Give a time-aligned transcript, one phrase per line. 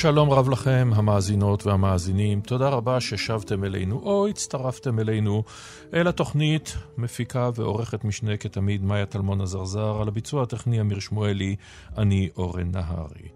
[0.00, 2.40] שלום רב לכם, המאזינות והמאזינים.
[2.40, 5.44] תודה רבה ששבתם אלינו או הצטרפתם אלינו
[5.94, 11.56] אל התוכנית, מפיקה ועורכת משנה כתמיד מאיה טלמון עזרזר, על הביצוע הטכני אמיר שמואלי,
[11.98, 13.28] אני אורן נהרי.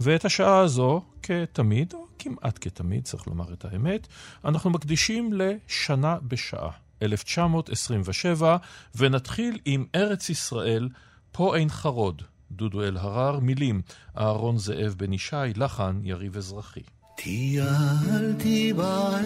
[0.00, 4.06] ואת השעה הזו, כתמיד, או כמעט כתמיד, צריך לומר את האמת,
[4.44, 6.70] אנחנו מקדישים לשנה בשעה,
[7.02, 8.56] 1927,
[8.96, 10.88] ונתחיל עם ארץ ישראל,
[11.32, 12.22] פה אין חרוד,
[12.52, 13.82] דודו אלהרר, מילים
[14.18, 16.80] אהרון זאב בן ישי, לחן יריב אזרחי.
[17.16, 19.20] טיילתי בעמק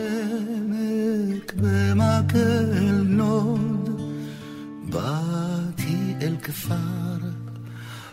[1.56, 4.00] במקל נוד,
[4.90, 6.74] באתי אל כפר,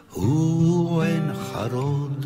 [0.10, 2.26] הוא עין חרוד.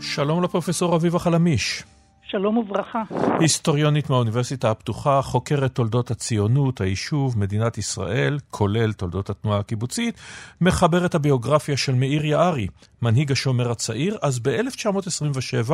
[0.00, 1.82] שלום לפרופסור אביבה חלמיש.
[2.30, 3.02] שלום וברכה.
[3.40, 10.14] היסטוריונית מהאוניברסיטה הפתוחה, חוקרת תולדות הציונות, היישוב, מדינת ישראל, כולל תולדות התנועה הקיבוצית,
[10.60, 12.66] מחברת הביוגרפיה של מאיר יערי,
[13.02, 15.72] מנהיג השומר הצעיר, אז ב-1927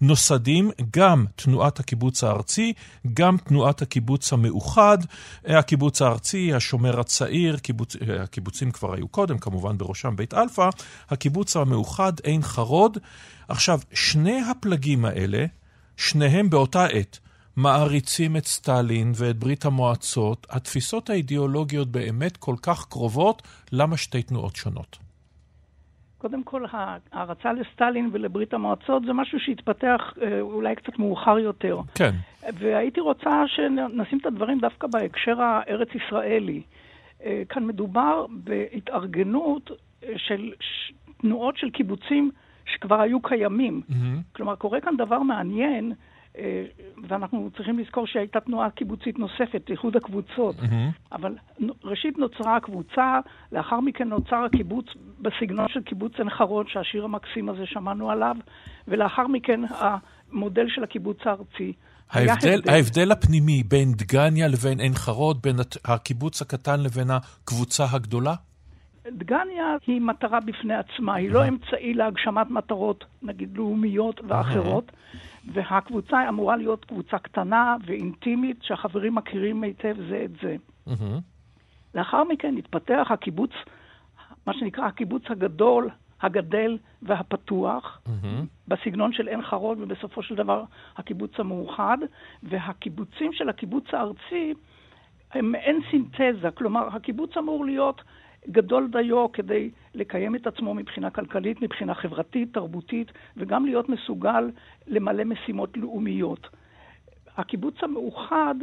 [0.00, 2.72] נוסדים גם תנועת הקיבוץ הארצי,
[3.14, 4.98] גם תנועת הקיבוץ המאוחד,
[5.44, 7.96] הקיבוץ הארצי, השומר הצעיר, קיבוצ...
[8.22, 10.68] הקיבוצים כבר היו קודם, כמובן בראשם בית אלפא,
[11.10, 12.98] הקיבוץ המאוחד עין חרוד.
[13.48, 15.46] עכשיו, שני הפלגים האלה,
[15.96, 17.18] שניהם באותה עת
[17.56, 24.56] מעריצים את סטלין ואת ברית המועצות, התפיסות האידיאולוגיות באמת כל כך קרובות, למה שתי תנועות
[24.56, 24.98] שונות?
[26.18, 31.80] קודם כל, ההערצה לסטלין ולברית המועצות זה משהו שהתפתח אה, אולי קצת מאוחר יותר.
[31.94, 32.14] כן.
[32.58, 36.62] והייתי רוצה שנשים את הדברים דווקא בהקשר הארץ-ישראלי.
[37.24, 39.70] אה, כאן מדובר בהתארגנות
[40.16, 40.52] של
[41.20, 42.30] תנועות של קיבוצים
[42.74, 43.82] שכבר היו קיימים.
[43.88, 44.34] Mm-hmm.
[44.36, 45.92] כלומר, קורה כאן דבר מעניין,
[46.38, 46.64] אה,
[47.08, 50.56] ואנחנו צריכים לזכור שהייתה תנועה קיבוצית נוספת, איחוד הקבוצות.
[50.58, 51.12] Mm-hmm.
[51.12, 51.34] אבל
[51.84, 53.20] ראשית נוצרה הקבוצה,
[53.52, 54.86] לאחר מכן נוצר הקיבוץ
[55.20, 58.36] בסגנון של קיבוץ עין חרוד, שהשיר המקסים הזה שמענו עליו,
[58.88, 61.72] ולאחר מכן המודל של הקיבוץ הארצי.
[62.10, 68.34] ההבדל, ההבדל הפנימי בין דגניה לבין עין חרוד, בין הקיבוץ הקטן לבין הקבוצה הגדולה?
[69.12, 74.92] דגניה היא מטרה בפני עצמה, היא לא אמצעי להגשמת מטרות, נגיד, לאומיות ואחרות,
[75.52, 80.56] והקבוצה אמורה להיות קבוצה קטנה ואינטימית, שהחברים מכירים היטב זה את זה.
[81.94, 83.50] לאחר מכן התפתח הקיבוץ,
[84.46, 85.90] מה שנקרא הקיבוץ הגדול,
[86.22, 88.44] הגדל והפתוח, mm-hmm.
[88.68, 90.64] בסגנון של עין חרוד, ובסופו של דבר
[90.96, 91.98] הקיבוץ המאוחד,
[92.42, 94.54] והקיבוצים של הקיבוץ הארצי
[95.32, 98.02] הם מעין סינתזה, כלומר, הקיבוץ אמור להיות
[98.50, 104.50] גדול דיו כדי לקיים את עצמו מבחינה כלכלית, מבחינה חברתית, תרבותית, וגם להיות מסוגל
[104.86, 106.48] למלא משימות לאומיות.
[107.36, 108.54] הקיבוץ המאוחד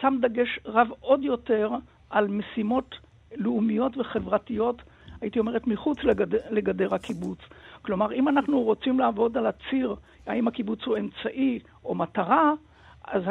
[0.00, 1.70] שם דגש רב עוד יותר
[2.10, 2.94] על משימות
[3.36, 4.82] לאומיות וחברתיות,
[5.20, 7.38] הייתי אומרת, מחוץ לגדר, לגדר הקיבוץ.
[7.82, 9.94] כלומר, אם אנחנו רוצים לעבוד על הציר,
[10.26, 12.52] האם הקיבוץ הוא אמצעי או מטרה,
[13.06, 13.22] אז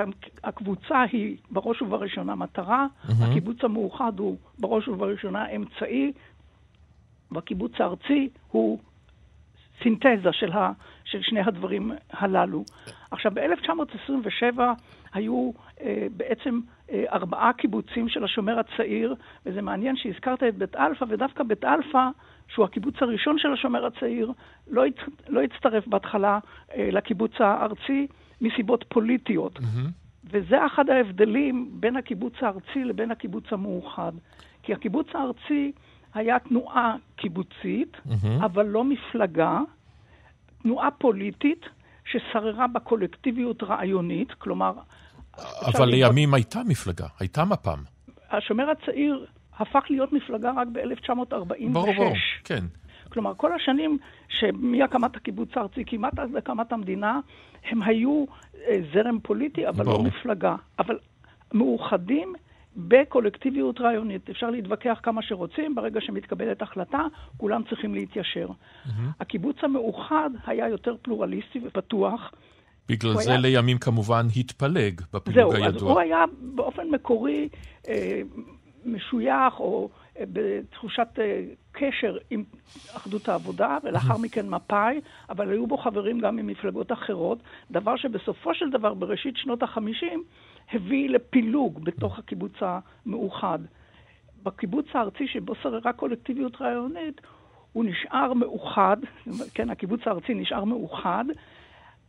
[0.43, 3.11] הקבוצה היא בראש ובראשונה מטרה, mm-hmm.
[3.23, 6.11] הקיבוץ המאוחד הוא בראש ובראשונה אמצעי,
[7.31, 8.79] והקיבוץ הארצי הוא
[9.83, 10.71] סינתזה של, ה,
[11.03, 12.63] של שני הדברים הללו.
[13.11, 14.59] עכשיו, ב-1927
[15.13, 15.51] היו
[15.81, 16.59] אה, בעצם
[16.91, 22.09] אה, ארבעה קיבוצים של השומר הצעיר, וזה מעניין שהזכרת את בית אלפא, ודווקא בית אלפא,
[22.47, 24.31] שהוא הקיבוץ הראשון של השומר הצעיר,
[24.67, 26.39] לא, הת, לא הצטרף בהתחלה
[26.75, 28.07] אה, לקיבוץ הארצי,
[28.43, 29.57] מסיבות פוליטיות.
[29.57, 29.89] Mm-hmm.
[30.23, 34.11] וזה אחד ההבדלים בין הקיבוץ הארצי לבין הקיבוץ המאוחד.
[34.63, 35.71] כי הקיבוץ הארצי
[36.13, 38.45] היה תנועה קיבוצית, mm-hmm.
[38.45, 39.59] אבל לא מפלגה,
[40.61, 41.65] תנועה פוליטית
[42.05, 44.73] ששררה בקולקטיביות רעיונית, כלומר...
[45.65, 46.33] אבל לימים לראות...
[46.33, 47.79] הייתה מפלגה, הייתה מפ"ם.
[48.31, 49.25] השומר הצעיר
[49.59, 51.33] הפך להיות מפלגה רק ב-1946.
[51.71, 52.13] ברור, ברור,
[52.43, 52.65] כן.
[53.13, 53.97] כלומר, כל השנים
[54.29, 57.19] שמהקמת הקיבוץ הארצי, כמעט עד להקמת המדינה,
[57.65, 58.25] הם היו
[58.67, 59.97] אה, זרם פוליטי, אבל ברור.
[59.97, 60.55] לא מפלגה.
[60.79, 60.97] אבל
[61.53, 62.33] מאוחדים
[62.77, 64.29] בקולקטיביות רעיונית.
[64.29, 67.01] אפשר להתווכח כמה שרוצים, ברגע שמתקבלת החלטה,
[67.37, 68.47] כולם צריכים להתיישר.
[68.47, 68.89] Mm-hmm.
[69.19, 72.31] הקיבוץ המאוחד היה יותר פלורליסטי ופתוח.
[72.89, 73.39] בגלל זה היה...
[73.39, 75.79] לימים כמובן התפלג בפילוג זהו, הידוע.
[75.79, 76.23] זהו, אז הוא היה
[76.55, 77.49] באופן מקורי
[77.87, 78.21] אה,
[78.85, 79.89] משוייך או
[80.19, 81.07] בתחושת
[81.71, 82.43] קשר עם
[82.95, 87.39] אחדות העבודה, ולאחר מכן מפא"י, אבל היו בו חברים גם ממפלגות אחרות,
[87.71, 90.23] דבר שבסופו של דבר, בראשית שנות החמישים,
[90.71, 93.59] הביא לפילוג בתוך הקיבוץ המאוחד.
[94.43, 97.21] בקיבוץ הארצי שבו שררה קולקטיביות רעיונית,
[97.73, 98.97] הוא נשאר מאוחד,
[99.53, 101.25] כן, הקיבוץ הארצי נשאר מאוחד,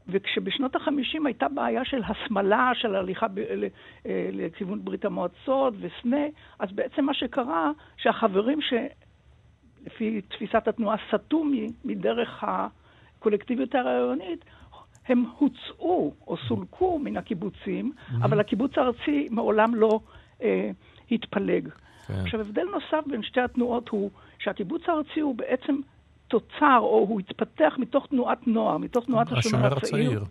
[0.09, 6.27] וכשבשנות החמישים הייתה בעיה של הסמלה, של הליכה ב- אה, לכיוון ברית המועצות וסנה,
[6.59, 11.45] אז בעצם מה שקרה, שהחברים שלפי תפיסת התנועה סטו
[11.85, 14.45] מדרך הקולקטיביות הרעיונית,
[15.09, 18.25] הם הוצאו או סולקו מן הקיבוצים, mm-hmm.
[18.25, 20.01] אבל הקיבוץ הארצי מעולם לא
[20.43, 20.71] אה,
[21.11, 21.69] התפלג.
[22.07, 22.15] כן.
[22.15, 25.77] עכשיו, הבדל נוסף בין שתי התנועות הוא שהקיבוץ הארצי הוא בעצם
[26.35, 30.25] תוצר, או הוא התפתח מתוך תנועת נוער, מתוך תנועת השומר הצעיר,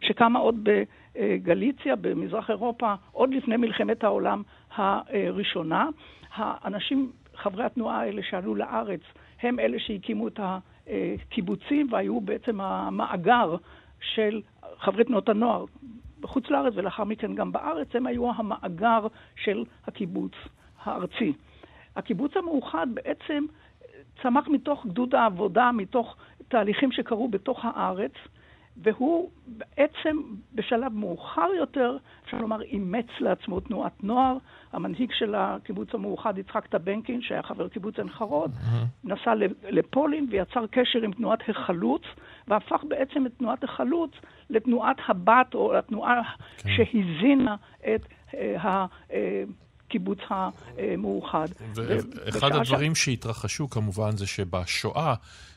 [0.00, 0.68] שקמה עוד
[1.14, 4.42] בגליציה, במזרח אירופה, עוד לפני מלחמת העולם
[4.74, 5.88] הראשונה.
[6.34, 9.00] האנשים, חברי התנועה האלה שעלו לארץ,
[9.42, 13.56] הם אלה שהקימו את הקיבוצים והיו בעצם המאגר
[14.00, 14.42] של
[14.78, 15.64] חברי תנועות הנוער
[16.20, 19.06] בחוץ לארץ ולאחר מכן גם בארץ, הם היו המאגר
[19.36, 20.32] של הקיבוץ
[20.84, 21.32] הארצי.
[21.96, 23.44] הקיבוץ המאוחד בעצם
[24.22, 26.16] צמח מתוך גדוד העבודה, מתוך
[26.48, 28.12] תהליכים שקרו בתוך הארץ,
[28.82, 30.16] והוא בעצם
[30.54, 34.36] בשלב מאוחר יותר, אפשר לומר, אימץ לעצמו תנועת נוער.
[34.72, 38.86] המנהיג של הקיבוץ המאוחד, יצחק טבנקין, שהיה חבר קיבוץ עין חרוד, mm-hmm.
[39.04, 42.02] נסע לפולין ויצר קשר עם תנועת החלוץ,
[42.48, 44.10] והפך בעצם את תנועת החלוץ
[44.50, 46.22] לתנועת הבת, או התנועה
[46.58, 46.68] כן.
[46.76, 48.86] שהזינה את אה,
[49.96, 51.48] הקיבוץ המאוחד.
[51.74, 53.04] ואחד הדברים ש...
[53.04, 55.14] שהתרחשו כמובן זה שבשואה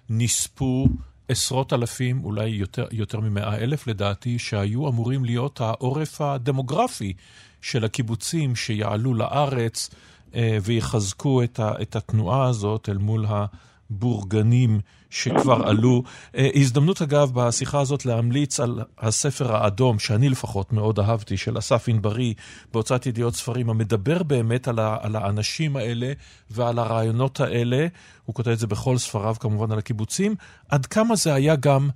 [0.10, 0.88] נספו
[1.28, 7.14] עשרות אלפים, אולי יותר, יותר ממאה אלף לדעתי, שהיו אמורים להיות העורף הדמוגרפי
[7.62, 9.90] של הקיבוצים שיעלו לארץ
[10.36, 16.04] אה, ויחזקו את, ה, את התנועה הזאת אל מול הבורגנים שכבר עלו.
[16.36, 21.88] אה, הזדמנות אגב בשיחה הזאת להמליץ על הספר האדום, שאני לפחות מאוד אהבתי, של אסף
[21.88, 22.34] ענברי
[22.74, 26.14] בהוצאת ידיעות ספרים, המדבר באמת על, ה, על האנשים האלה
[26.52, 27.88] ועל הרעיונות האלה.
[28.26, 30.36] הוא כותב את זה בכל ספריו כמובן על הקיבוצים.
[30.70, 31.90] עד כמה זה היה גם...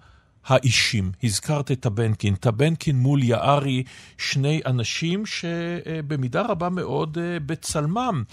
[0.46, 1.12] האישים.
[1.24, 2.36] הזכרת את טבנקין.
[2.36, 3.84] טבנקין מול יערי,
[4.18, 8.24] שני אנשים שבמידה רבה מאוד אה, בצלמם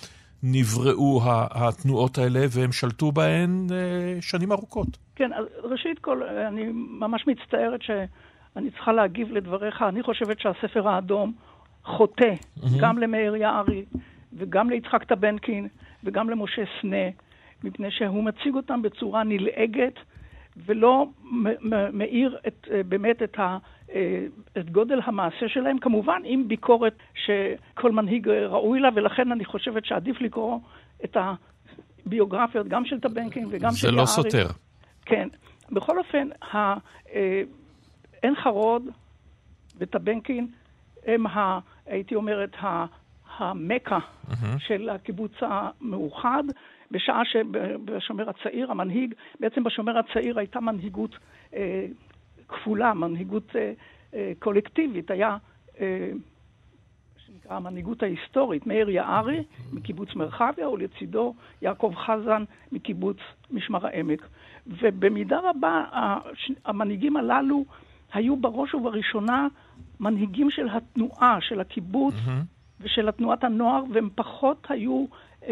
[0.43, 1.21] נבראו
[1.51, 4.99] התנועות האלה והם שלטו בהן אה, שנים ארוכות.
[5.17, 9.83] כן, אז ראשית כל, אני ממש מצטערת שאני צריכה להגיב לדבריך.
[9.83, 11.33] אני חושבת שהספר האדום
[11.85, 12.67] חוטא mm-hmm.
[12.81, 13.85] גם למאיר יערי
[14.33, 15.69] וגם ליצחק טבנקין
[16.05, 17.07] וגם למשה סנה,
[17.65, 19.95] מפני שהוא מציג אותם בצורה נלעגת
[20.67, 21.07] ולא
[21.93, 23.59] מאיר את, אה, באמת את ה...
[23.95, 24.27] אה,
[24.59, 30.21] את גודל המעשה שלהם, כמובן עם ביקורת שכל מנהיג ראוי לה, ולכן אני חושבת שעדיף
[30.21, 30.59] לקרוא
[31.05, 31.17] את
[32.07, 33.97] הביוגרפיות גם של טבנקין וגם של יערי.
[33.97, 34.47] זה לא סותר.
[35.05, 35.29] כן.
[35.71, 36.75] בכל אופן, אה,
[38.23, 38.83] עין חרוד
[39.79, 40.47] וטבנקין
[41.07, 42.87] הם, ה, הייתי אומרת, ה,
[43.41, 44.59] mm-hmm.
[44.59, 46.43] של הקיבוץ המאוחד,
[46.91, 51.17] בשעה שבשומר הצעיר, המנהיג, בעצם בשומר הצעיר הייתה מנהיגות
[51.55, 51.87] אה,
[52.50, 53.73] כפולה, מנהיגות אה,
[54.14, 55.11] אה, קולקטיבית.
[55.11, 55.37] היה,
[55.81, 56.11] אה,
[57.17, 63.16] שנקרא המנהיגות ההיסטורית, מאיר יערי מקיבוץ מרחביה, ולצידו יעקב חזן מקיבוץ
[63.50, 64.26] משמר העמק.
[64.66, 65.85] ובמידה רבה
[66.64, 67.64] המנהיגים הללו
[68.12, 69.49] היו בראש ובראשונה
[70.00, 72.80] מנהיגים של התנועה, של הקיבוץ mm-hmm.
[72.80, 75.07] ושל התנועת הנוער, והם פחות היו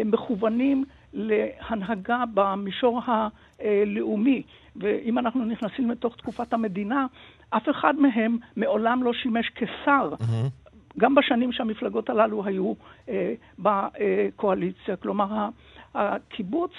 [0.05, 4.43] מכוונים להנהגה במישור הלאומי.
[4.75, 7.05] ואם אנחנו נכנסים לתוך תקופת המדינה,
[7.49, 10.13] אף אחד מהם מעולם לא שימש כשר.
[10.13, 10.69] Mm-hmm.
[10.97, 12.73] גם בשנים שהמפלגות הללו היו
[13.09, 14.95] אה, בקואליציה.
[14.95, 15.49] כלומר,
[15.95, 16.71] הקיבוץ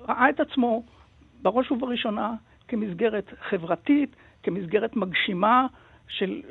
[0.00, 0.82] ראה את עצמו
[1.42, 2.34] בראש ובראשונה
[2.68, 5.66] כמסגרת חברתית, כמסגרת מגשימה
[6.08, 6.42] של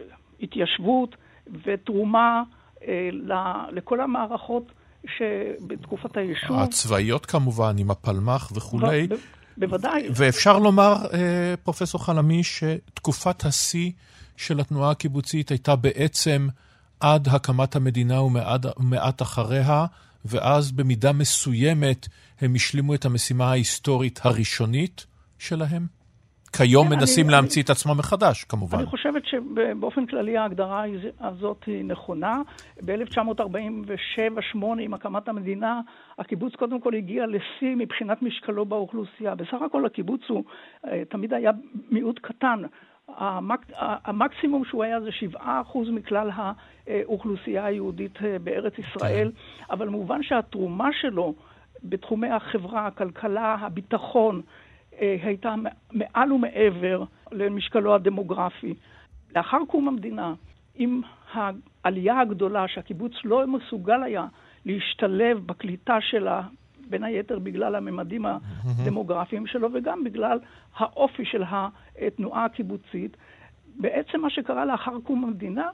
[0.42, 1.16] התיישבות
[1.64, 2.44] ותרומה
[2.88, 3.10] אה,
[3.72, 4.72] לכל המערכות
[5.06, 6.60] שבתקופת היישוב...
[6.60, 9.08] הצבאיות כמובן, עם הפלמ"ח וכולי.
[9.08, 9.16] ב-
[9.58, 10.08] בוודאי.
[10.16, 13.92] ואפשר לומר, אה, פרופסור חלמי, שתקופת השיא
[14.38, 16.48] של התנועה הקיבוצית הייתה בעצם
[17.00, 19.86] עד הקמת המדינה ומעט אחריה,
[20.26, 22.08] ואז במידה מסוימת
[22.42, 25.06] הם השלימו את המשימה ההיסטורית הראשונית
[25.40, 26.01] שלהם?
[26.58, 28.78] כיום כן, מנסים אני, להמציא אני, את עצמם מחדש, כמובן.
[28.78, 30.84] אני חושבת שבאופן כללי ההגדרה
[31.20, 32.42] הזאת היא נכונה.
[32.86, 35.82] ב-1947-8, עם הקמת המדינה,
[36.20, 39.36] הקיבוץ קודם כל הגיע לשיא מבחינת משקלו באוכלוסייה.
[39.36, 40.44] בסך הכל הקיבוץ הוא
[40.88, 41.52] אה, תמיד היה
[41.90, 42.62] מיעוט קטן.
[43.18, 43.66] המק...
[43.78, 45.48] המקסימום שהוא היה זה 7%
[45.92, 46.30] מכלל
[46.88, 49.64] האוכלוסייה היהודית אה, בארץ ישראל, כן.
[49.74, 51.34] אבל מובן שהתרומה שלו
[51.84, 54.42] בתחומי החברה, הכלכלה, הביטחון,
[55.00, 55.56] הייתה
[55.92, 58.74] מעל ומעבר למשקלו הדמוגרפי.
[59.36, 60.34] לאחר קום המדינה,
[60.76, 61.02] עם
[61.34, 64.26] העלייה הגדולה שהקיבוץ לא מסוגל היה
[64.66, 66.42] להשתלב בקליטה שלה,
[66.90, 70.40] בין היתר בגלל הממדים הדמוגרפיים שלו וגם בגלל
[70.76, 73.18] האופי של התנועה הקיבוצית,
[73.76, 75.70] בעצם מה שקרה לאחר קום המדינה,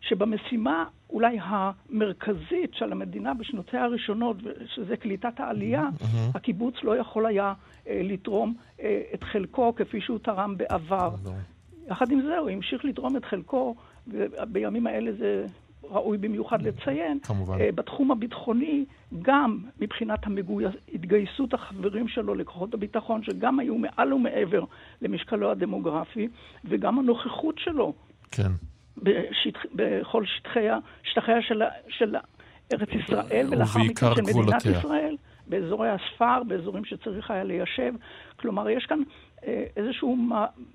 [0.00, 4.36] שבמשימה אולי המרכזית של המדינה בשנותיה הראשונות,
[4.74, 6.06] שזה קליטת העלייה, mm-hmm.
[6.34, 7.52] הקיבוץ לא יכול היה
[7.86, 11.14] אה, לתרום אה, את חלקו כפי שהוא תרם בעבר.
[11.14, 11.90] Mm-hmm.
[11.90, 13.74] יחד עם זה, הוא המשיך לתרום את חלקו,
[14.08, 15.46] ובימים האלה זה
[15.82, 17.60] ראוי במיוחד לציין, כמובן.
[17.60, 18.84] אה, בתחום הביטחוני,
[19.22, 20.18] גם מבחינת
[20.94, 24.64] התגייסות החברים שלו לכוחות הביטחון, שגם היו מעל ומעבר
[25.02, 26.28] למשקלו הדמוגרפי,
[26.64, 27.92] וגם הנוכחות שלו.
[28.30, 28.50] כן.
[28.96, 32.16] בשטח, בכל שטחיה, שטחיה של, של
[32.72, 35.16] ארץ ישראל, ולאחר מכן של מדינת ישראל,
[35.46, 37.92] באזורי הספר, באזורים שצריך היה ליישב.
[38.36, 38.98] כלומר, יש כאן
[39.46, 40.16] אה, איזשהו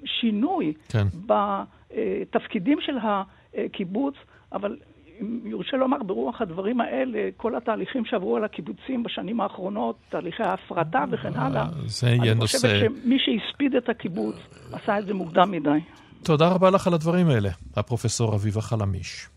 [0.06, 1.08] שינוי כן.
[1.26, 4.16] בתפקידים של הקיבוץ,
[4.52, 4.78] אבל
[5.22, 11.06] אם יורשה לומר, ברוח הדברים האלה, כל התהליכים שעברו על הקיבוצים בשנים האחרונות, תהליכי ההפרטה
[11.12, 12.68] וכן הלאה, זה יהיה נושא...
[12.68, 14.36] אני חושבת שמי שהספיד את הקיבוץ
[14.74, 15.80] עשה את זה מוקדם מדי.
[16.24, 19.28] תודה רבה לך על הדברים האלה, הפרופסור אביבה חלמיש.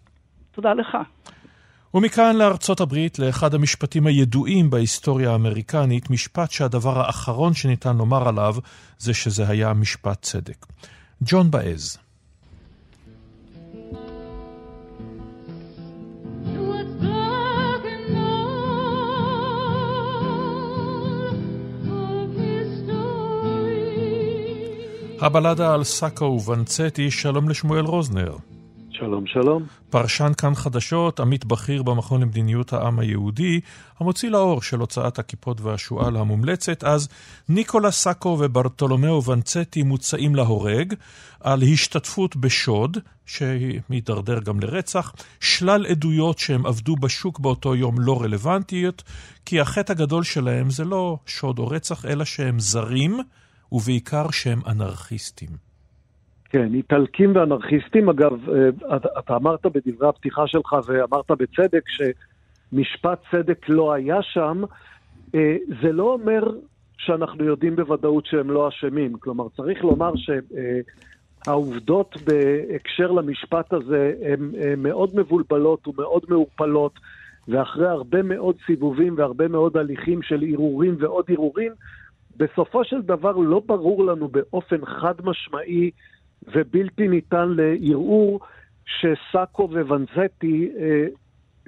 [0.52, 0.96] תודה לך.
[1.94, 8.54] ומכאן לארצות הברית, לאחד המשפטים הידועים בהיסטוריה האמריקנית, משפט שהדבר האחרון שניתן לומר עליו
[8.98, 10.66] זה שזה היה משפט צדק.
[11.22, 11.98] ג'ון באז.
[25.20, 28.36] הבלדה על סאקו ובנצטי, שלום לשמואל רוזנר.
[28.90, 29.62] שלום, שלום.
[29.90, 33.60] פרשן כאן חדשות, עמית בכיר במכון למדיניות העם היהודי,
[34.00, 37.08] המוציא לאור של הוצאת הכיפות והשועל המומלצת, אז
[37.48, 40.94] ניקולה סאקו וברטולומיאו ונצטי מוצאים להורג,
[41.40, 49.02] על השתתפות בשוד, שמתדרדר גם לרצח, שלל עדויות שהם עבדו בשוק באותו יום לא רלוונטיות,
[49.44, 53.20] כי החטא הגדול שלהם זה לא שוד או רצח, אלא שהם זרים.
[53.72, 55.48] ובעיקר שהם אנרכיסטים.
[56.50, 58.08] כן, איטלקים ואנרכיסטים.
[58.08, 64.62] אגב, אה, אתה אמרת בדברי הפתיחה שלך ואמרת בצדק שמשפט צדק לא היה שם.
[65.34, 66.42] אה, זה לא אומר
[66.98, 69.18] שאנחנו יודעים בוודאות שהם לא אשמים.
[69.18, 76.92] כלומר, צריך לומר שהעובדות בהקשר למשפט הזה הן מאוד מבולבלות ומאוד מעורפלות,
[77.48, 81.72] ואחרי הרבה מאוד סיבובים והרבה מאוד הליכים של ערעורים ועוד ערעורים,
[82.38, 85.90] בסופו של דבר לא ברור לנו באופן חד משמעי
[86.54, 88.40] ובלתי ניתן לערעור
[88.86, 91.06] שסאקו וונזטי אה,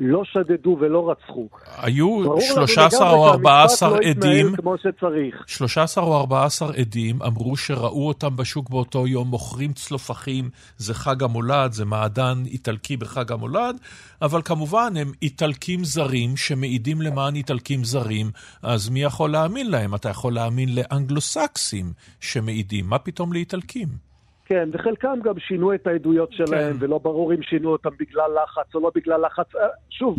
[0.00, 1.48] לא שדדו ולא רצחו.
[1.78, 5.44] היו 13 או 14 לא עדים, כמו שצריך.
[5.46, 11.72] 13 או 14 עדים אמרו שראו אותם בשוק באותו יום מוכרים צלופחים, זה חג המולד,
[11.72, 13.76] זה מעדן איטלקי בחג המולד,
[14.22, 18.30] אבל כמובן הם איטלקים זרים שמעידים למען איטלקים זרים,
[18.62, 19.94] אז מי יכול להאמין להם?
[19.94, 24.09] אתה יכול להאמין לאנגלוסקסים שמעידים, מה פתאום לאיטלקים?
[24.50, 26.84] כן, וחלקם גם שינו את העדויות שלהם, כן.
[26.84, 29.54] ולא ברור אם שינו אותם בגלל לחץ או לא בגלל לחץ.
[29.56, 30.16] אה, שוב,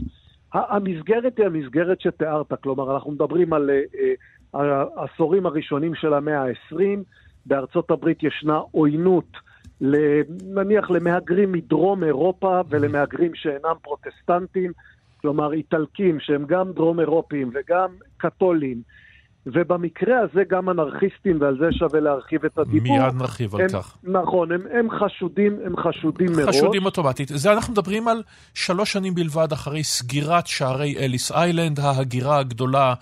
[0.53, 3.69] המסגרת היא המסגרת שתיארת, כלומר, אנחנו מדברים על
[4.53, 4.57] uh,
[4.97, 6.75] העשורים הראשונים של המאה ה-20,
[7.45, 9.38] בארצות הברית ישנה עוינות,
[10.45, 14.71] נניח למהגרים מדרום אירופה ולמהגרים שאינם פרוטסטנטים,
[15.21, 18.81] כלומר איטלקים שהם גם דרום אירופים וגם קתולים.
[19.45, 22.98] ובמקרה הזה גם אנרכיסטים, ועל זה שווה להרחיב את הדיבור.
[22.98, 23.98] מיד נרחיב על כך.
[24.03, 26.55] נכון, הם, הם חשודים, הם חשודים מראש.
[26.55, 27.27] חשודים אוטומטית.
[27.27, 31.79] זה אנחנו מדברים על שלוש שנים בלבד אחרי סגירת שערי אליס איילנד.
[31.79, 32.93] ההגירה הגדולה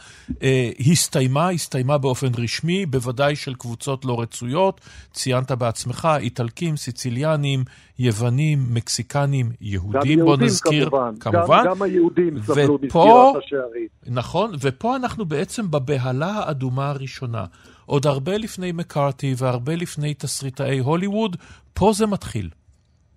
[0.43, 4.81] אה, הסתיימה, הסתיימה באופן רשמי, בוודאי של קבוצות לא רצויות.
[5.13, 7.63] ציינת בעצמך, איטלקים, סיציליאנים,
[7.99, 11.15] יוונים, מקסיקנים, יהודים, בוא נזכיר, כמובן.
[11.19, 11.63] כמובן.
[11.65, 13.87] גם, גם היהודים סבלו מסגירת השערים.
[14.07, 17.45] נכון, ופה אנחנו בעצם בבהלה האדומה הראשונה.
[17.85, 21.35] עוד הרבה לפני מקארתי והרבה לפני תסריטאי הוליווד,
[21.73, 22.49] פה זה מתחיל.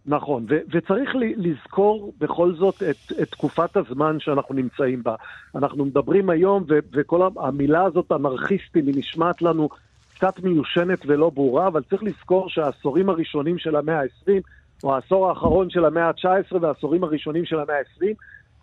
[0.06, 5.14] נכון, ו- וצריך לזכור בכל זאת את, את תקופת הזמן שאנחנו נמצאים בה.
[5.54, 9.68] אנחנו מדברים היום, ו- וכל המילה הזאת, אנרכיסטים, היא נשמעת לנו
[10.14, 14.30] קצת מיושנת ולא ברורה, אבל צריך לזכור שהעשורים הראשונים של המאה ה-20,
[14.84, 18.06] או העשור האחרון של המאה ה-19 והעשורים הראשונים של המאה ה-20,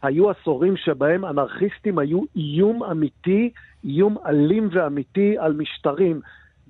[0.01, 3.49] היו עשורים שבהם אנרכיסטים היו איום אמיתי,
[3.83, 6.21] איום אלים ואמיתי על משטרים.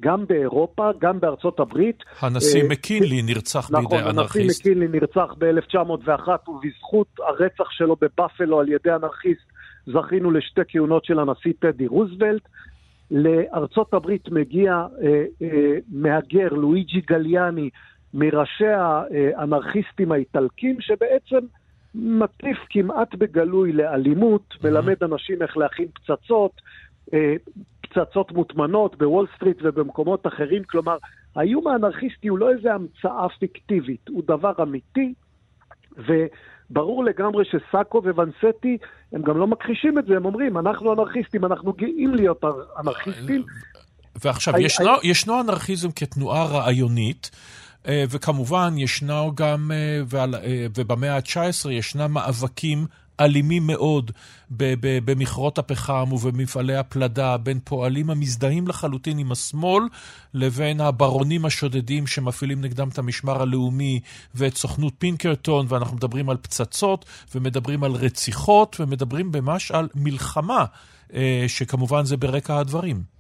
[0.01, 2.03] גם באירופה, גם בארצות הברית.
[2.19, 4.35] הנשיא uh, מקינלי נרצח נכון, בידי אנרכיסט.
[4.35, 9.41] נכון, הנשיא מקינלי נרצח ב-1901, ובזכות הרצח שלו בבאפלו על ידי אנרכיסט,
[9.85, 12.41] זכינו לשתי כהונות של הנשיא טדי רוזוולט.
[13.11, 17.69] לארצות הברית מגיע אה, אה, מהגר, לואיג'י גליאני,
[18.13, 21.45] מראשי האנרכיסטים האיטלקים, שבעצם
[21.95, 24.67] מטיף כמעט בגלוי לאלימות, mm-hmm.
[24.67, 26.61] מלמד אנשים איך להכין פצצות,
[27.13, 27.33] אה,
[27.81, 30.63] פצצות מוטמנות בוול סטריט ובמקומות אחרים.
[30.63, 30.97] כלומר,
[31.35, 35.13] האיום האנרכיסטי הוא לא איזה המצאה פיקטיבית, הוא דבר אמיתי,
[35.97, 38.77] וברור לגמרי שסאקו וואנסטי,
[39.13, 42.43] הם גם לא מכחישים את זה, הם אומרים, אנחנו אנרכיסטים, אנחנו גאים להיות
[42.79, 43.43] אנרכיסטים.
[44.23, 47.31] ועכשיו, ישנו, ישנו אנרכיזם כתנועה רעיונית.
[47.89, 52.85] אה, וכמובן, ישנו גם, אה, אה, ובמאה ה-19 ישנם מאבקים
[53.19, 54.11] אלימים מאוד
[55.05, 59.83] במכרות הפחם ובמפעלי הפלדה בין פועלים המזדהים לחלוטין עם השמאל
[60.33, 63.99] לבין הברונים השודדים שמפעילים נגדם את המשמר הלאומי
[64.35, 67.05] ואת סוכנות פינקרטון, ואנחנו מדברים על פצצות
[67.35, 70.65] ומדברים על רציחות ומדברים ממש על מלחמה,
[71.47, 73.18] שכמובן זה ברקע הדברים.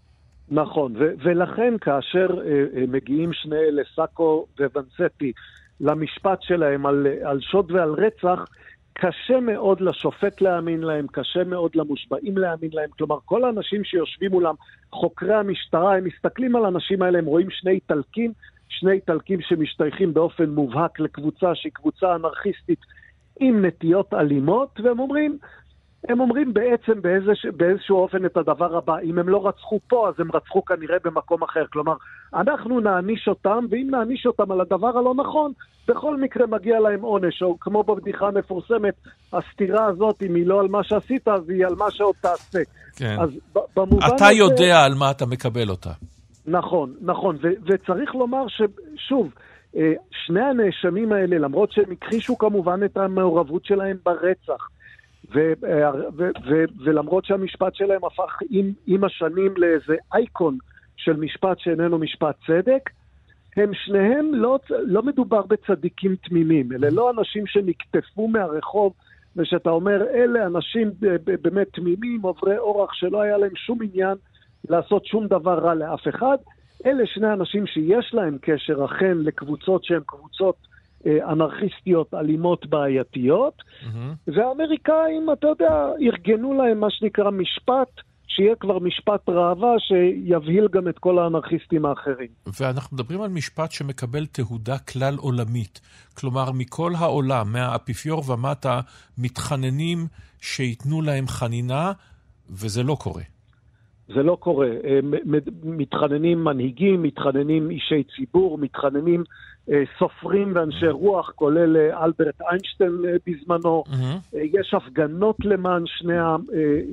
[0.51, 5.31] נכון, ו- ולכן כאשר uh, מגיעים שני אלה, סאקו וואנסטי,
[5.79, 8.45] למשפט שלהם על, על שוד ועל רצח,
[8.93, 12.89] קשה מאוד לשופט להאמין להם, קשה מאוד למושבעים להאמין להם.
[12.97, 14.55] כלומר, כל האנשים שיושבים מולם,
[14.91, 18.33] חוקרי המשטרה, הם מסתכלים על האנשים האלה, הם רואים שני איטלקים,
[18.69, 22.79] שני איטלקים שמשתייכים באופן מובהק לקבוצה שהיא קבוצה אנרכיסטית
[23.39, 25.37] עם נטיות אלימות, והם אומרים,
[26.07, 30.13] הם אומרים בעצם באיזה, באיזשהו אופן את הדבר הבא, אם הם לא רצחו פה, אז
[30.19, 31.65] הם רצחו כנראה במקום אחר.
[31.73, 31.93] כלומר,
[32.33, 35.51] אנחנו נעניש אותם, ואם נעניש אותם על הדבר הלא נכון,
[35.87, 38.93] בכל מקרה מגיע להם עונש, או כמו בבדיחה המפורסמת,
[39.33, 42.59] הסתירה הזאת, אם היא לא על מה שעשית, אז היא על מה שעוד תעשה.
[42.95, 43.17] כן.
[43.21, 43.29] אז
[43.75, 44.33] במובן אתה הזה...
[44.33, 45.91] יודע על מה אתה מקבל אותה.
[46.47, 49.29] נכון, נכון, ו- וצריך לומר ששוב,
[49.75, 54.69] אה, שני הנאשמים האלה, למרות שהם הכחישו כמובן את המעורבות שלהם ברצח,
[55.35, 55.39] ו,
[56.17, 60.57] ו, ו, ולמרות שהמשפט שלהם הפך עם, עם השנים לאיזה אייקון
[60.97, 62.89] של משפט שאיננו משפט צדק,
[63.57, 68.93] הם שניהם לא, לא מדובר בצדיקים תמימים, אלה לא אנשים שנקטפו מהרחוב
[69.35, 70.91] ושאתה אומר, אלה אנשים
[71.41, 74.17] באמת תמימים, עוברי אורח שלא היה להם שום עניין
[74.69, 76.37] לעשות שום דבר רע לאף אחד.
[76.85, 84.31] אלה שני אנשים שיש להם קשר אכן לקבוצות שהן קבוצות אה, אנרכיסטיות אלימות בעייתיות, mm-hmm.
[84.33, 87.89] והאמריקאים, אתה יודע, ארגנו להם מה שנקרא משפט,
[88.27, 92.27] שיהיה כבר משפט ראווה שיבהיל גם את כל האנרכיסטים האחרים.
[92.59, 95.81] ואנחנו מדברים על משפט שמקבל תהודה כלל עולמית.
[96.17, 98.79] כלומר, מכל העולם, מהאפיפיור ומטה,
[99.17, 100.07] מתחננים
[100.41, 101.91] שייתנו להם חנינה,
[102.49, 103.23] וזה לא קורה.
[104.13, 104.69] זה לא קורה.
[105.63, 109.23] מתחננים מנהיגים, מתחננים אישי ציבור, מתחננים
[109.69, 113.83] אה, סופרים ואנשי רוח, כולל אה, אלברט איינשטיין אה, בזמנו.
[113.87, 114.37] Mm-hmm.
[114.37, 116.13] יש הפגנות למען שני,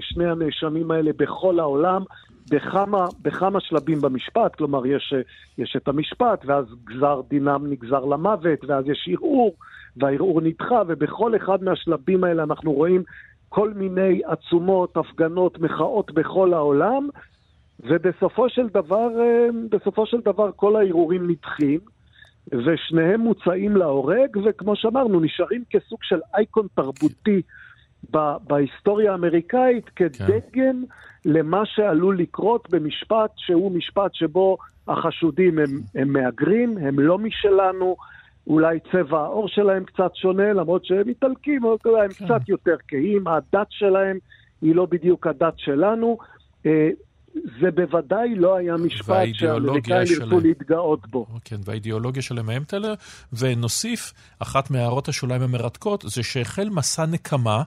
[0.00, 2.02] שני הנאשמים האלה בכל העולם,
[2.50, 4.54] בכמה, בכמה שלבים במשפט.
[4.54, 5.14] כלומר, יש,
[5.58, 9.54] יש את המשפט, ואז גזר דינם נגזר למוות, ואז יש ערעור,
[9.96, 13.02] והערעור נדחה, ובכל אחד מהשלבים האלה אנחנו רואים
[13.48, 17.08] כל מיני עצומות, הפגנות, מחאות בכל העולם,
[17.80, 19.08] ובסופו של דבר,
[19.70, 21.80] בסופו של דבר כל הערעורים נדחים.
[22.52, 27.42] ושניהם מוצאים להורג, וכמו שאמרנו, נשארים כסוג של אייקון תרבותי
[28.46, 30.76] בהיסטוריה האמריקאית, כדגם כן.
[31.24, 34.56] למה שעלול לקרות במשפט שהוא משפט שבו
[34.88, 37.96] החשודים הם, הם מהגרים, הם לא משלנו,
[38.46, 42.24] אולי צבע העור שלהם קצת שונה, למרות שהם איטלקים, הם כן.
[42.24, 44.18] קצת יותר כהים, הדת שלהם
[44.62, 46.18] היא לא בדיוק הדת שלנו.
[46.66, 46.88] אה,
[47.60, 51.26] זה בוודאי לא היה משפט שהאמריקאים ירצו להתגאות בו.
[51.44, 52.94] כן, והאידיאולוגיה שלהם מאיימת עליה.
[53.38, 57.62] ונוסיף, אחת מהערות השוליים המרתקות, זה שהחל מסע נקמה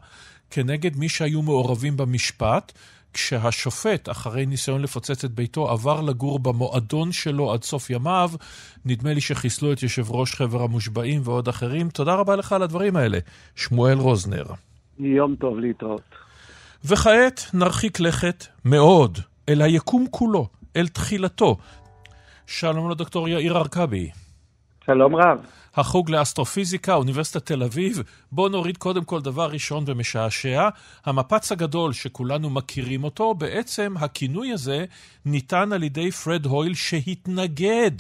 [0.50, 2.72] כנגד מי שהיו מעורבים במשפט.
[3.14, 8.32] כשהשופט, אחרי ניסיון לפוצץ את ביתו, עבר לגור במועדון שלו עד סוף ימיו,
[8.86, 11.90] נדמה לי שחיסלו את יושב ראש חבר המושבעים ועוד אחרים.
[11.90, 13.20] תודה רבה לך על הדברים האלה,
[13.56, 14.46] שמואל רוזנר.
[15.00, 16.02] יום טוב להתראות.
[16.86, 19.20] וכעת נרחיק לכת מאוד
[19.50, 21.58] אל היקום כולו, אל תחילתו.
[22.48, 24.10] שלום לדוקטור יאיר ארכבי.
[24.86, 25.59] שלום רב.
[25.76, 28.02] החוג לאסטרופיזיקה, אוניברסיטת תל אביב.
[28.32, 30.70] בואו נוריד קודם כל דבר ראשון ומשעשע.
[31.06, 34.86] המפץ הגדול שכולנו מכירים אותו, בעצם הכינוי הזה
[35.26, 37.92] ניתן על ידי פרד הויל שהתנגד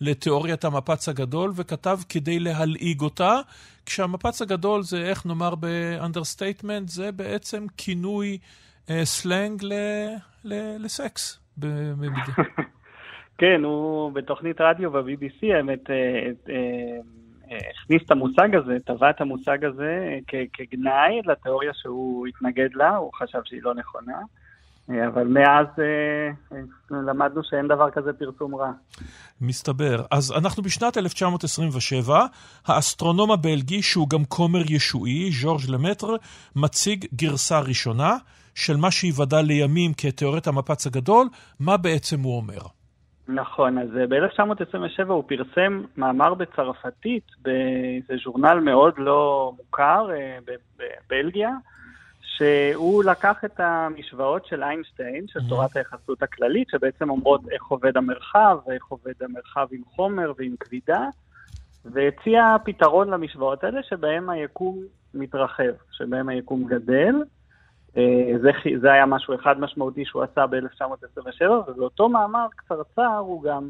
[0.00, 3.40] לתיאוריית המפץ הגדול וכתב כדי להלעיג אותה,
[3.86, 8.38] כשהמפץ הגדול זה, איך נאמר ב understatement, זה בעצם כינוי
[8.90, 9.72] אה, סלנג ל...
[10.78, 11.38] לסקס.
[13.38, 19.64] כן, הוא בתוכנית רדיו ב-BBC, האמת, אה, אה, הכניס את המושג הזה, טבע את המושג
[19.64, 20.18] הזה
[20.52, 24.18] כגנאי לתיאוריה שהוא התנגד לה, הוא חשב שהיא לא נכונה.
[24.88, 25.66] אבל מאז
[26.90, 28.72] למדנו שאין דבר כזה פרסום רע.
[29.40, 30.04] מסתבר.
[30.10, 32.26] אז אנחנו בשנת 1927,
[32.66, 36.16] האסטרונום הבלגי, שהוא גם כומר ישועי, ז'ורג' למטר,
[36.56, 38.16] מציג גרסה ראשונה
[38.54, 41.28] של מה שייוודע לימים כתיאוריית המפץ הגדול,
[41.60, 42.75] מה בעצם הוא אומר.
[43.28, 50.08] נכון, אז ב-1927 הוא פרסם מאמר בצרפתית באיזה ז'ורנל מאוד לא מוכר
[50.78, 51.50] בבלגיה,
[52.20, 58.58] שהוא לקח את המשוואות של איינשטיין, של תורת היחסות הכללית, שבעצם אומרות איך עובד המרחב,
[58.66, 61.08] ואיך עובד המרחב עם חומר ועם כבידה,
[61.84, 64.78] והציע פתרון למשוואות האלה, שבהם היקום
[65.14, 67.14] מתרחב, שבהם היקום גדל.
[67.96, 73.68] אה, זה, זה היה משהו אחד משמעותי שהוא עשה ב-1927, ובאותו מאמר קצרצר הוא גם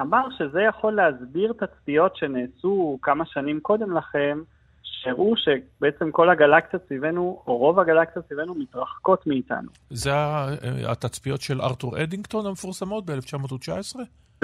[0.00, 4.42] אמר שזה יכול להסביר תצפיות שנעשו כמה שנים קודם לכם,
[4.82, 9.68] שהראו שבעצם כל הגלקסיות סביבנו, או רוב הגלקסיות סביבנו, מתרחקות מאיתנו.
[9.90, 13.96] זה אה, התצפיות של ארתור אדינגטון המפורסמות ב-1919?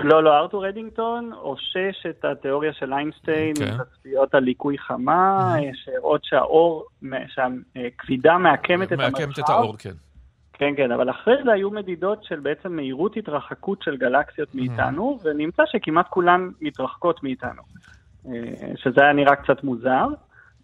[0.04, 3.60] לא, לא, ארתור אדינגטון אושש את התיאוריה של איינשטיין, okay.
[3.60, 3.78] אוקיי.
[3.92, 5.76] תצפיות על ליקוי חמה, mm-hmm.
[5.84, 6.86] שהראות שהאור,
[7.28, 9.12] שהכבידה מעקמת את המרחב.
[9.12, 9.90] מעקמת את האור, כן.
[10.52, 15.26] כן, כן, אבל אחרי זה היו מדידות של בעצם מהירות התרחקות של גלקסיות מאיתנו, mm-hmm.
[15.26, 17.62] ונמצא שכמעט כולן מתרחקות מאיתנו.
[18.26, 18.32] אה,
[18.76, 20.06] שזה היה נראה קצת מוזר.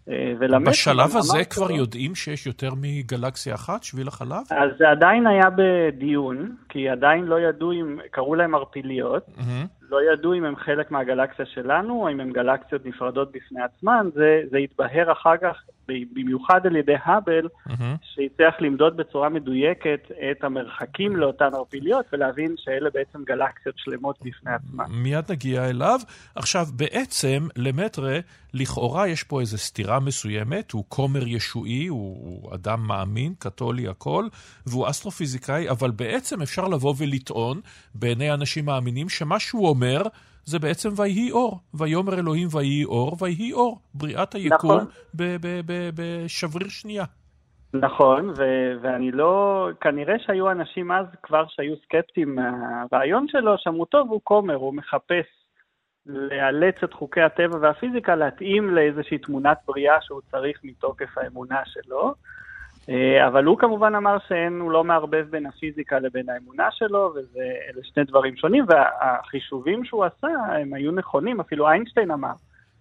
[0.09, 4.43] אה, בשלב הזה כבר יודעים שיש יותר מגלקסיה אחת, שביל החלב?
[4.49, 9.76] אז זה עדיין היה בדיון, כי עדיין לא ידעו אם, קראו להם ערפיליות, mm-hmm.
[9.89, 14.41] לא ידעו אם הם חלק מהגלקסיה שלנו, או אם הם גלקסיות נפרדות בפני עצמן, זה,
[14.51, 17.73] זה התבהר אחר כך במיוחד על ידי האבל, mm-hmm.
[18.01, 19.99] שהצליח למדוד בצורה מדויקת
[20.31, 24.85] את המרחקים לאותן ערפיליות, ולהבין שאלה בעצם גלקסיות שלמות בפני עצמן.
[24.89, 25.99] מיד נגיע אליו.
[26.35, 28.19] עכשיו, בעצם, למטרה,
[28.53, 34.27] לכאורה יש פה איזו סתירה מסוימת, הוא כומר ישועי, הוא, הוא אדם מאמין, קתולי, הכל,
[34.65, 37.61] והוא אסטרופיזיקאי, אבל בעצם אפשר לבוא ולטעון,
[37.95, 40.01] בעיני אנשים מאמינים, שמה שהוא אומר,
[40.45, 41.59] זה בעצם ויהי אור.
[41.73, 43.79] ויאמר אלוהים ויהי אור, ויהי אור.
[43.93, 44.85] בריאת היקום נכון.
[45.95, 47.05] בשבריר שנייה.
[47.73, 49.69] נכון, ו- ואני לא...
[49.81, 55.25] כנראה שהיו אנשים אז כבר שהיו סקפטיים מהרעיון שלו, שאמרו, טוב, הוא כומר, הוא מחפש
[56.05, 62.13] לאלץ את חוקי הטבע והפיזיקה, להתאים לאיזושהי תמונת בריאה שהוא צריך מתוקף האמונה שלו.
[62.89, 68.03] אה, אבל הוא כמובן אמר שהוא לא מערבב בין הפיזיקה לבין האמונה שלו, ואלה שני
[68.03, 70.27] דברים שונים, והחישובים שהוא עשה
[70.61, 72.33] הם היו נכונים, אפילו איינשטיין אמר,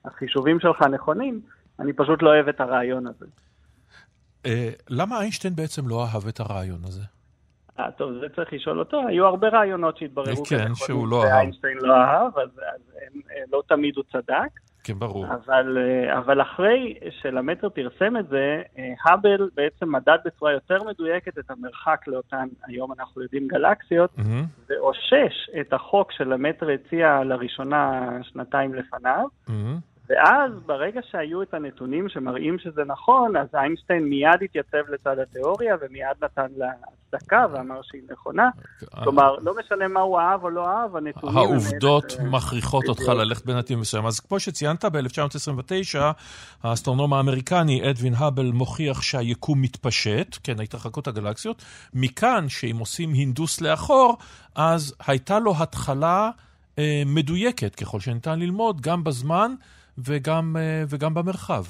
[0.05, 1.40] החישובים שלך נכונים,
[1.81, 3.27] אני פשוט לא אוהב את הרעיון הזה.
[4.47, 7.03] אה, למה איינשטיין בעצם לא אהב את הרעיון הזה?
[7.79, 9.03] אה, טוב, זה צריך לשאול אותו.
[9.09, 11.33] היו הרבה רעיונות שהתבררו כן, שהוא לא אהב.
[11.33, 12.81] ואיינשטיין לא אהב, אז, אז
[13.53, 14.61] לא תמיד הוא צדק.
[14.87, 15.27] כן, ברור.
[15.27, 21.38] אבל, אה, אבל אחרי שלמטר פרסם את זה, אה, האבל בעצם מדד בצורה יותר מדויקת
[21.38, 24.68] את המרחק לאותן, היום אנחנו יודעים, גלקסיות, mm-hmm.
[24.68, 29.25] ואושש את החוק שלמטר הציע לראשונה שנתיים לפניו.
[29.49, 29.53] Mm-hmm.
[30.09, 36.25] ואז ברגע שהיו את הנתונים שמראים שזה נכון, אז איינשטיין מיד התייצב לצד התיאוריה ומיד
[36.25, 36.66] נתן לה
[37.16, 38.51] הצדקה ואמר שהיא נכונה.
[39.03, 41.37] כלומר, לא משנה מה הוא אהב או לא אהב, הנתונים...
[41.37, 44.07] העובדות מכריחות אותך ללכת בנתיב מסוים.
[44.07, 45.99] אז כמו שציינת, ב-1929,
[46.62, 51.64] האסטרונום האמריקני אדווין האבל מוכיח שהיקום מתפשט, כן, התרחקות הגלקסיות.
[51.95, 54.16] מכאן שאם עושים הינדוס לאחור,
[54.55, 56.31] אז הייתה לו התחלה
[56.79, 59.55] אה, מדויקת, ככל שניתן ללמוד, גם בזמן.
[59.98, 61.62] וגם, אה, וגם במרחב.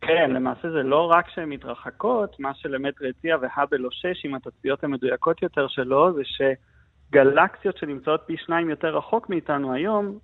[0.00, 5.42] כן, למעשה זה לא רק שהן מתרחקות, מה שלמטרי הציע והאבל אושש עם התצפיות המדויקות
[5.42, 10.18] יותר שלו, זה שגלקסיות שנמצאות פי שניים יותר רחוק מאיתנו היום,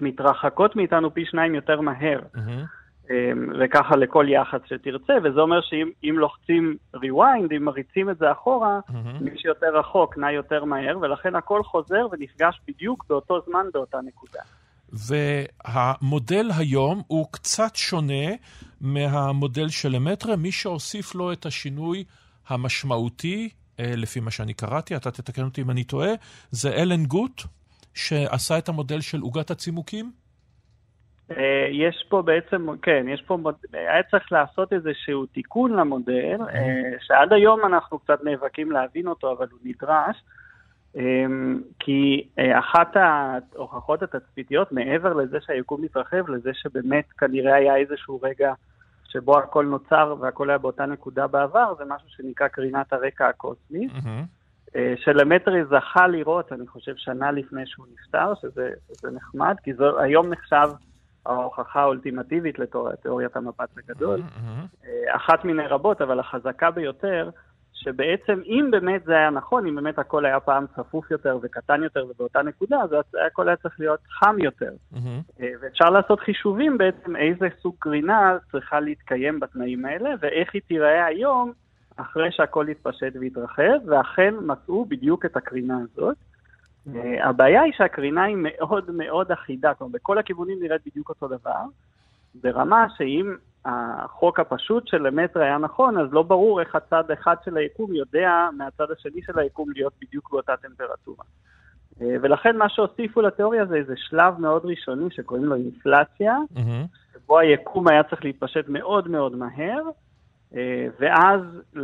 [0.00, 2.20] מתרחקות מאיתנו פי שניים יותר מהר.
[2.36, 3.10] Mm-hmm.
[3.60, 9.24] וככה לכל יחס שתרצה, וזה אומר שאם לוחצים rewind, אם מריצים את זה אחורה, mm-hmm.
[9.24, 14.40] מי שיותר רחוק נע יותר מהר, ולכן הכל חוזר ונפגש בדיוק באותו זמן באותה נקודה.
[14.94, 18.26] והמודל היום הוא קצת שונה
[18.80, 22.04] מהמודל של למטרה, מי שהוסיף לו את השינוי
[22.48, 23.48] המשמעותי,
[23.80, 26.10] אה, לפי מה שאני קראתי, אתה תתקן אותי אם אני טועה,
[26.50, 27.42] זה אלן גוט,
[27.94, 30.12] שעשה את המודל של עוגת הצימוקים?
[31.30, 33.38] אה, יש פה בעצם, כן, יש פה,
[33.72, 39.46] היה צריך לעשות איזשהו תיקון למודל, אה, שעד היום אנחנו קצת נאבקים להבין אותו, אבל
[39.50, 40.16] הוא נדרש.
[40.96, 48.20] אמ, כי אה, אחת ההוכחות התצפיתיות, מעבר לזה שהיקום מתרחב, לזה שבאמת כנראה היה איזשהו
[48.22, 48.52] רגע
[49.08, 54.78] שבו הכל נוצר והכל היה באותה נקודה בעבר, זה משהו שנקרא קרינת הרקע הקוסמי, mm-hmm.
[54.96, 60.26] שלמטרי זכה לראות, אני חושב, שנה לפני שהוא נפטר, שזה, שזה נחמד, כי זו, היום
[60.32, 60.68] נחשב
[61.26, 64.20] ההוכחה האולטימטיבית לתיאוריית המפץ הגדול.
[64.20, 64.86] Mm-hmm.
[65.16, 67.30] אחת מיני רבות, אבל החזקה ביותר,
[67.74, 72.06] שבעצם אם באמת זה היה נכון, אם באמת הכל היה פעם צפוף יותר וקטן יותר
[72.08, 72.90] ובאותה נקודה, אז
[73.26, 74.72] הכל היה צריך להיות חם יותר.
[74.94, 75.42] Mm-hmm.
[75.60, 81.52] ואפשר לעשות חישובים בעצם איזה סוג קרינה צריכה להתקיים בתנאים האלה, ואיך היא תיראה היום
[81.96, 86.16] אחרי שהכל יתפשט ויתרחב, ואכן מצאו בדיוק את הקרינה הזאת.
[86.94, 91.62] אה, הבעיה היא שהקרינה היא מאוד מאוד אחידה, כלומר בכל הכיוונים נראית בדיוק אותו דבר,
[92.42, 97.56] ברמה שאם החוק הפשוט של המטר היה נכון, אז לא ברור איך הצד אחד של
[97.56, 101.24] היקום יודע מהצד השני של היקום להיות בדיוק באותה טמפרטורה.
[102.00, 107.12] אה, ולכן מה שהוסיפו לתיאוריה זה איזה שלב מאוד ראשוני שקוראים לו אינפלציה, mm-hmm.
[107.12, 109.82] שבו היקום היה צריך להתפשט מאוד מאוד מהר,
[111.00, 111.40] ואז
[111.76, 111.82] אה,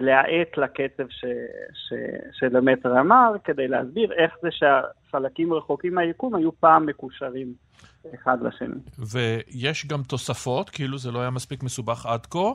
[0.00, 1.24] להאט לקצב ש,
[1.74, 1.92] ש,
[2.32, 7.54] של המטר אמר, כדי להסביר איך זה שהחלקים רחוקים מהיקום היו פעם מקושרים
[8.14, 8.80] אחד לשני.
[8.98, 12.52] ויש גם תוספות, כאילו זה לא היה מספיק מסובך עד כה,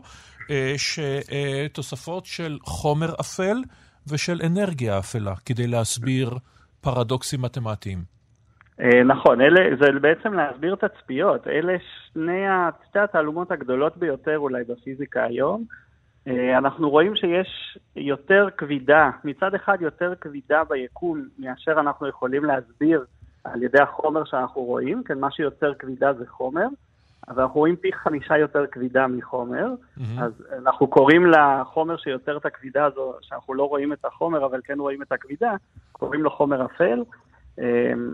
[0.50, 3.58] אה, תוספות של חומר אפל
[4.08, 6.30] ושל אנרגיה אפלה, כדי להסביר
[6.82, 8.17] פרדוקסים מתמטיים.
[8.82, 11.48] אה, נכון, אלה, זה בעצם להסביר תצפיות.
[11.48, 11.76] אלה
[12.14, 12.44] שני,
[12.90, 15.64] שתי התעלומות הגדולות ביותר אולי בפיזיקה היום.
[16.28, 23.06] אה, אנחנו רואים שיש יותר כבידה, מצד אחד יותר כבידה ביקום מאשר אנחנו יכולים להסביר
[23.44, 26.68] על ידי החומר שאנחנו רואים, כן, מה שיוצר כבידה זה חומר,
[27.28, 30.02] אבל אנחנו רואים פי חמישה יותר כבידה מחומר, mm-hmm.
[30.22, 34.80] אז אנחנו קוראים לחומר שיוצר את הכבידה הזו, שאנחנו לא רואים את החומר אבל כן
[34.80, 35.54] רואים את הכבידה,
[35.92, 37.04] קוראים לו חומר אפל.
[37.60, 38.14] אמ,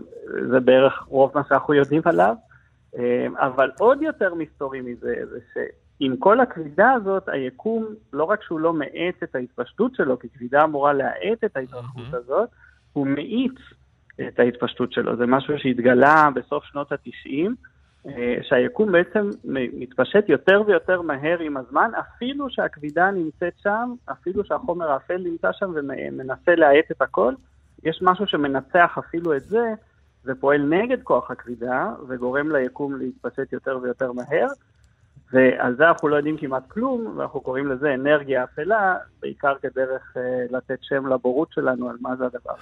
[0.50, 2.34] זה בערך רוב מה שאנחנו יודעים עליו.
[2.98, 8.60] אמ, אבל עוד יותר מסתורי מזה, זה שעם כל הכבידה הזאת, היקום, לא רק שהוא
[8.60, 12.16] לא מאט את ההתפשטות שלו, כי כבידה אמורה להאט את ההתרחבות mm-hmm.
[12.16, 12.48] הזאת,
[12.92, 13.58] הוא מאיץ
[14.28, 15.16] את ההתפשטות שלו.
[15.16, 17.50] זה משהו שהתגלה בסוף שנות ה-90,
[18.06, 24.90] אה, שהיקום בעצם מתפשט יותר ויותר מהר עם הזמן, אפילו שהכבידה נמצאת שם, אפילו שהחומר
[24.90, 27.34] האפל נמצא שם ומנסה להאט את הכל.
[27.84, 29.74] יש משהו שמנצח אפילו את זה,
[30.24, 34.46] ופועל נגד כוח הכבידה, וגורם ליקום להתפשט יותר ויותר מהר,
[35.32, 40.18] ועל זה אנחנו לא יודעים כמעט כלום, ואנחנו קוראים לזה אנרגיה אפלה, בעיקר כדרך uh,
[40.56, 42.54] לתת שם לבורות שלנו על מה זה הדבר.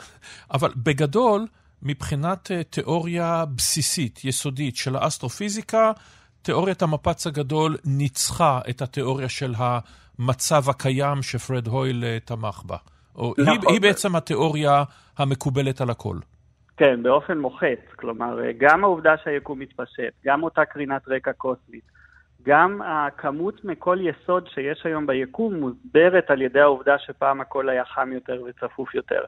[0.50, 1.46] אבל בגדול,
[1.82, 5.92] מבחינת uh, תיאוריה בסיסית, יסודית של האסטרופיזיקה,
[6.42, 12.76] תיאוריית המפץ הגדול ניצחה את התיאוריה של המצב הקיים שפרד הויל uh, תמך בה.
[13.16, 13.48] או נכון.
[13.48, 14.84] היא, היא בעצם התיאוריה
[15.18, 16.16] המקובלת על הכל.
[16.76, 17.78] כן, באופן מוחץ.
[17.96, 21.84] כלומר, גם העובדה שהיקום מתפשט, גם אותה קרינת רקע קוסמית,
[22.42, 28.12] גם הכמות מכל יסוד שיש היום ביקום מוסברת על ידי העובדה שפעם הכל היה חם
[28.12, 29.20] יותר וצפוף יותר.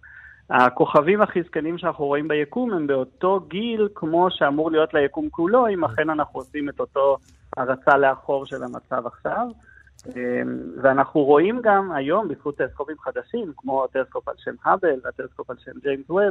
[0.51, 5.85] הכוכבים הכי זקנים שאנחנו רואים ביקום הם באותו גיל כמו שאמור להיות ליקום כולו, אם
[5.85, 7.17] אכן אנחנו עושים את אותו
[7.57, 9.47] הרצה לאחור של המצב עכשיו.
[10.07, 15.57] אמ, ואנחנו רואים גם היום, בזכות טלסקופים חדשים, כמו הטלסקופ על שם האבל והטלסקופ על
[15.65, 16.31] שם ג'יימס ווב,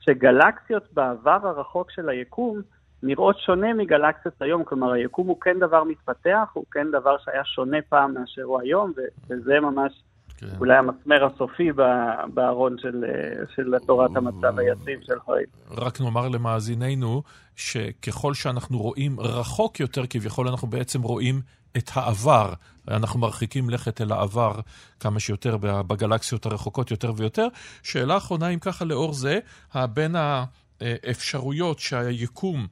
[0.00, 2.60] שגלקסיות בעבר הרחוק של היקום
[3.02, 7.78] נראות שונה מגלקסיות היום, כלומר היקום הוא כן דבר מתפתח, הוא כן דבר שהיה שונה
[7.88, 8.92] פעם מאשר הוא היום,
[9.30, 10.02] וזה ממש
[10.38, 10.46] כן.
[10.60, 11.72] אולי המסמר הסופי
[12.34, 13.04] בארון של,
[13.54, 15.46] של תורת המצב היציב של חיים.
[15.70, 17.22] רק נאמר למאזיננו,
[17.56, 21.40] שככל שאנחנו רואים רחוק יותר, כביכול אנחנו בעצם רואים
[21.76, 22.52] את העבר.
[22.88, 24.60] אנחנו מרחיקים לכת אל העבר
[25.00, 27.46] כמה שיותר בגלקסיות הרחוקות יותר ויותר.
[27.82, 29.38] שאלה אחרונה, אם ככה, לאור זה,
[29.74, 30.16] בין
[30.80, 32.66] האפשרויות שהיקום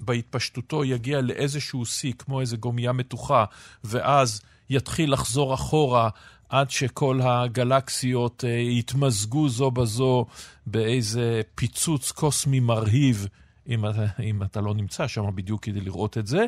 [0.00, 3.44] בהתפשטותו יגיע לאיזשהו שיא, כמו איזו גומייה מתוחה,
[3.84, 6.08] ואז יתחיל לחזור אחורה
[6.48, 10.26] עד שכל הגלקסיות אה, יתמזגו זו בזו
[10.66, 13.26] באיזה פיצוץ קוסמי מרהיב,
[13.68, 13.80] אם,
[14.20, 16.46] אם אתה לא נמצא שם בדיוק כדי לראות את זה,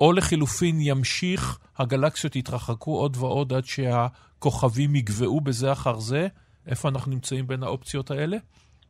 [0.00, 6.28] או לחילופין ימשיך, הגלקסיות יתרחקו עוד ועוד עד שהכוכבים יגבעו בזה אחר זה?
[6.66, 8.36] איפה אנחנו נמצאים בין האופציות האלה?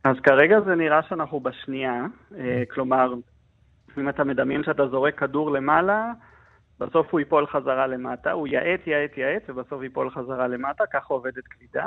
[0.03, 2.05] אז כרגע זה נראה שאנחנו בשנייה,
[2.37, 3.13] אה, כלומר,
[3.97, 6.11] אם אתה מדמיין שאתה זורק כדור למעלה,
[6.79, 11.47] בסוף הוא ייפול חזרה למטה, הוא יעט, יעט, יעט, ובסוף ייפול חזרה למטה, ככה עובדת
[11.49, 11.85] כבידה.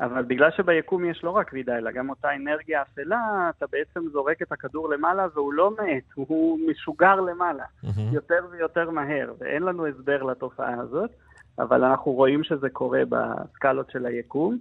[0.00, 4.42] אבל בגלל שביקום יש לא רק כבידה, אלא גם אותה אנרגיה אפלה, אתה בעצם זורק
[4.42, 8.00] את הכדור למעלה והוא לא מת, הוא משוגר למעלה, mm-hmm.
[8.12, 11.10] יותר ויותר מהר, ואין לנו הסבר לתופעה הזאת,
[11.58, 14.58] אבל אנחנו רואים שזה קורה בסקלות של היקום,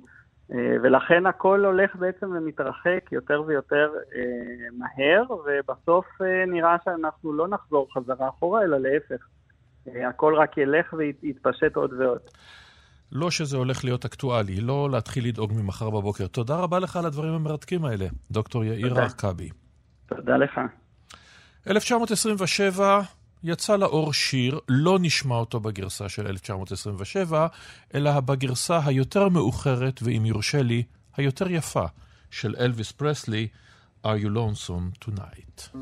[0.54, 4.22] אה, ולכן הכל הולך בעצם ומתרחק יותר ויותר אה,
[4.78, 9.28] מהר, ובסוף אה, נראה שאנחנו לא נחזור חזרה אחורה, אלא להפך.
[10.10, 12.20] הכל רק ילך ויתפשט עוד ועוד.
[13.12, 16.28] לא שזה הולך להיות אקטואלי, לא להתחיל לדאוג ממחר בבוקר.
[16.28, 19.50] תודה רבה לך על הדברים המרתקים האלה, דוקטור יאיר ארכבי.
[20.08, 20.60] תודה לך.
[21.68, 23.02] 1927
[23.44, 27.48] יצא לאור שיר, לא נשמע אותו בגרסה של 1927,
[27.96, 30.84] אלא בגרסה היותר מאוחרת, ואם יורשה לי,
[31.18, 31.86] היותר יפה,
[32.32, 33.48] של אלוויס פרסלי,
[34.06, 35.78] Are You Lonesome Tonight?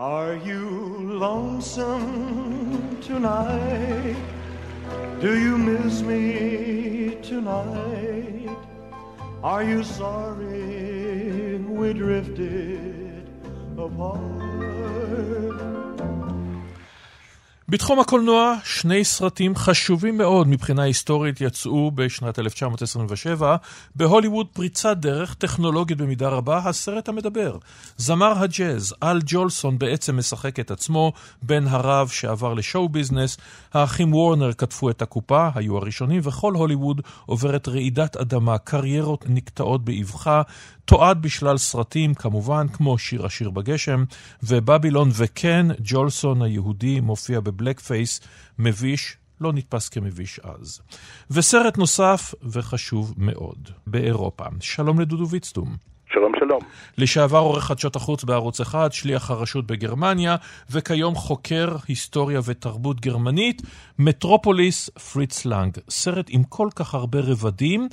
[0.00, 4.16] Are you lonesome tonight?
[5.20, 8.48] Do you miss me tonight?
[9.44, 13.28] Are you sorry we drifted
[13.76, 15.49] apart?
[17.70, 23.56] בתחום הקולנוע, שני סרטים חשובים מאוד מבחינה היסטורית יצאו בשנת 1927.
[23.94, 27.58] בהוליווד פריצת דרך טכנולוגית במידה רבה, הסרט המדבר.
[27.96, 33.36] זמר הג'אז, אל ג'ולסון בעצם משחק את עצמו, בן הרב שעבר לשואו ביזנס.
[33.74, 40.42] האחים וורנר כתבו את הקופה, היו הראשונים, וכל הוליווד עוברת רעידת אדמה, קריירות נקטעות באבחה,
[40.84, 44.04] תועד בשלל סרטים, כמובן, כמו שיר השיר בגשם,
[44.42, 48.20] ובבילון וכן, ג'ולסון היהודי מופיע בבלק פייס,
[48.58, 50.80] מביש, לא נתפס כמביש אז.
[51.30, 54.44] וסרט נוסף וחשוב מאוד, באירופה.
[54.60, 55.76] שלום לדודו ויצטום.
[56.12, 56.60] שלום שלום.
[56.98, 60.36] לשעבר עורך חדשות החוץ בערוץ אחד, שליח הרשות בגרמניה,
[60.70, 63.62] וכיום חוקר היסטוריה ותרבות גרמנית,
[63.98, 65.78] מטרופוליס פריץ לנג.
[65.90, 67.88] סרט עם כל כך הרבה רבדים,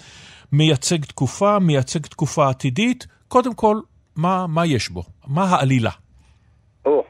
[0.54, 3.08] מייצג תקופה, מייצג תקופה עתידית.
[3.28, 3.78] קודם כל,
[4.16, 5.04] מה, מה יש בו?
[5.28, 5.92] מה העלילה?
[6.86, 7.04] או,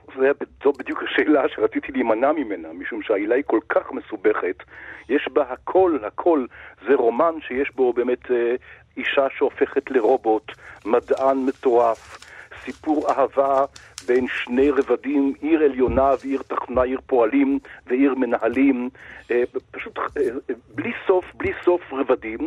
[0.63, 4.63] זו בדיוק השאלה שרציתי להימנע ממנה, משום שהעלילה היא כל כך מסובכת.
[5.09, 6.45] יש בה הכל, הכל.
[6.87, 8.55] זה רומן שיש בו באמת אה,
[8.97, 10.51] אישה שהופכת לרובוט,
[10.85, 12.26] מדען מטורף,
[12.67, 13.65] סיפור אהבה
[14.07, 18.89] בין שני רבדים, עיר עליונה ועיר תחתונה, עיר פועלים ועיר מנהלים,
[19.31, 20.21] אה, פשוט אה,
[20.75, 22.37] בלי סוף, בלי סוף רבדים,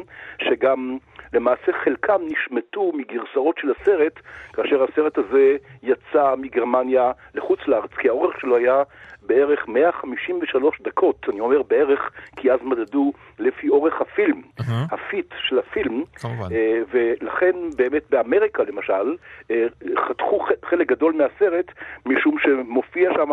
[0.43, 0.99] שגם
[1.33, 4.21] למעשה חלקם נשמטו מגרסאות של הסרט,
[4.53, 8.83] כאשר הסרט הזה יצא מגרמניה לחוץ לארץ, כי האורך שלו היה
[9.23, 14.95] בערך 153 דקות, אני אומר בערך, כי אז מדדו לפי אורך הפילם, uh-huh.
[14.95, 16.53] הפיט של הפילם, כמובן.
[16.53, 19.17] אה, ולכן באמת באמריקה למשל,
[19.51, 19.67] אה,
[20.09, 21.73] חתכו חלק גדול מהסרט,
[22.07, 23.31] משום שמופיע שם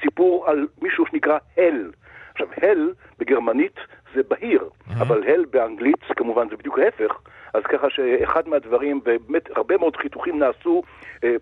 [0.00, 1.90] סיפור על מישהו שנקרא הל.
[2.34, 3.76] עכשיו, הל בגרמנית
[4.14, 4.68] זה בהיר.
[5.00, 7.12] אבל הל באנגלית כמובן זה בדיוק ההפך.
[7.54, 10.82] אז ככה שאחד מהדברים, ובאמת הרבה מאוד חיתוכים נעשו,
[11.24, 11.34] אה,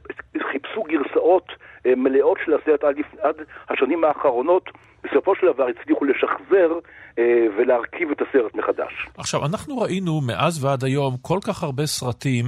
[0.52, 1.46] חיפשו גרסאות
[1.86, 3.34] אה, מלאות של הסרט עד, עד
[3.68, 4.70] השנים האחרונות,
[5.04, 6.70] בסופו של דבר הצליחו לשחזר
[7.18, 9.08] אה, ולהרכיב את הסרט מחדש.
[9.18, 12.44] עכשיו, אנחנו ראינו מאז ועד היום כל כך הרבה סרטים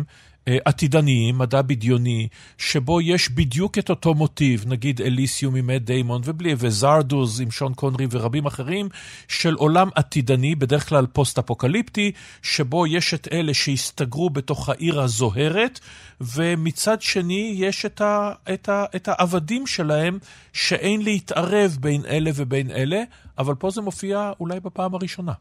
[0.48, 2.28] אה, עתידניים, מדע בדיוני,
[2.58, 7.74] שבו יש בדיוק את אותו מוטיב, נגיד אליסיום עם מט דיימון ובלי, וזרדוז עם שון
[7.74, 8.88] קונרי ורבים אחרים,
[9.28, 15.80] של עולם עתידני, בדרך כלל פוסט-אפוקליפטי, שבו יש את אלה שהסתגרו בתוך העיר הזוהרת,
[16.20, 20.18] ומצד שני יש את, ה, את, ה, את העבדים שלהם,
[20.52, 23.02] שאין להתערב בין אלה ובין אלה,
[23.38, 25.32] אבל פה זה מופיע אולי בפעם הראשונה.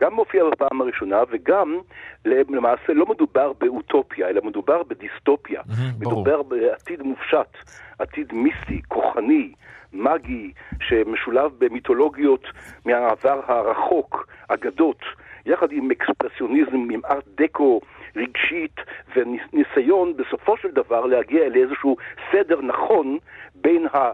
[0.00, 1.78] גם מופיע בפעם הראשונה, וגם
[2.24, 5.62] למעשה לא מדובר באוטופיה, אלא מדובר בדיסטופיה.
[5.98, 6.42] מדובר.
[6.42, 7.56] בעתיד מופשט,
[7.98, 9.52] עתיד מיסטי, כוחני,
[9.92, 12.46] מגי, שמשולב במיתולוגיות
[12.84, 15.00] מהעבר הרחוק, אגדות,
[15.46, 17.80] יחד עם אקספרסיוניזם, עם ארט דקו
[18.16, 18.76] רגשית,
[19.16, 21.96] וניסיון בסופו של דבר להגיע לאיזשהו
[22.32, 23.18] סדר נכון
[23.54, 24.10] בין ה...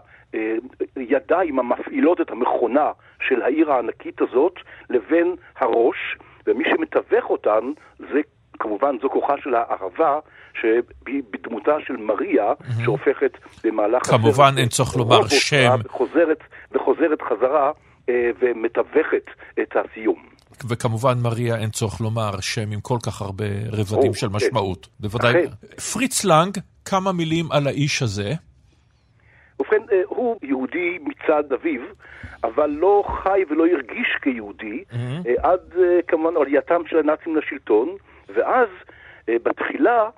[0.95, 2.91] הידיים המפעילות את המכונה
[3.27, 4.53] של העיר הענקית הזאת
[4.89, 8.21] לבין הראש, ומי שמתווך אותן זה
[8.59, 10.19] כמובן זו כוחה של הערבה,
[10.61, 12.83] שהיא בדמותה של מריה, mm-hmm.
[12.83, 13.31] שהופכת
[13.63, 14.05] במהלך...
[14.09, 15.79] כמובן אין צורך לומר שם.
[15.85, 16.39] וחוזרת,
[16.71, 17.71] וחוזרת חזרה
[18.09, 19.25] אה, ומתווכת
[19.61, 20.31] את הסיום.
[20.69, 24.33] וכמובן מריה אין צורך לומר שם עם כל כך הרבה רבדים או, של כן.
[24.35, 24.85] משמעות.
[24.85, 24.91] כן.
[24.99, 25.33] בוודאי.
[25.93, 28.33] פריץ לנג, כמה מילים על האיש הזה.
[29.61, 31.81] ובכן, אה, הוא יהודי מצד אביו,
[32.43, 35.29] אבל לא חי ולא הרגיש כיהודי, mm-hmm.
[35.43, 37.89] עד אה, כמובן עלייתם של הנאצים לשלטון,
[38.29, 38.67] ואז
[39.27, 40.09] בתחילה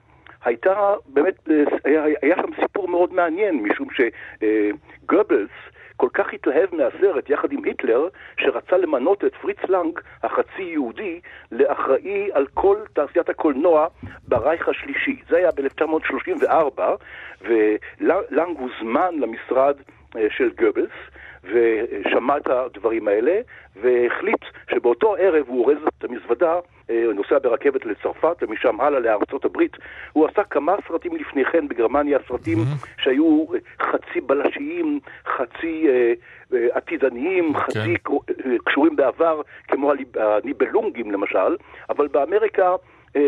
[0.45, 1.49] הייתה באמת,
[1.85, 5.49] היה, היה שם סיפור מאוד מעניין, משום שגובלס,
[5.97, 11.19] כל כך התלהב מהסרט יחד עם היטלר, שרצה למנות את פריץ לנג, החצי יהודי,
[11.51, 13.87] לאחראי על כל תעשיית הקולנוע
[14.27, 15.21] ברייך השלישי.
[15.29, 16.81] זה היה ב-1934,
[17.41, 19.75] ולנג הוזמן למשרד
[20.15, 20.91] אה, של גובלס,
[21.43, 23.41] ושמע את הדברים האלה,
[23.75, 24.41] והחליט
[24.71, 26.59] שבאותו ערב הוא אורז את המזוודה,
[26.89, 29.77] נוסע ברכבת לצרפת ומשם הלאה לארצות הברית.
[30.13, 33.01] הוא עשה כמה סרטים לפני כן בגרמניה, סרטים mm-hmm.
[33.03, 36.13] שהיו אה, חצי בלשיים, חצי אה,
[36.53, 37.59] אה, עתידניים, okay.
[37.59, 37.63] כן.
[37.63, 41.55] חצי אה, קשורים בעבר, כמו הניבלונגים למשל,
[41.89, 42.75] אבל באמריקה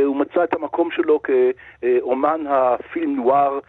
[0.06, 3.60] הוא מצא את המקום שלו כאומן הפילם נואר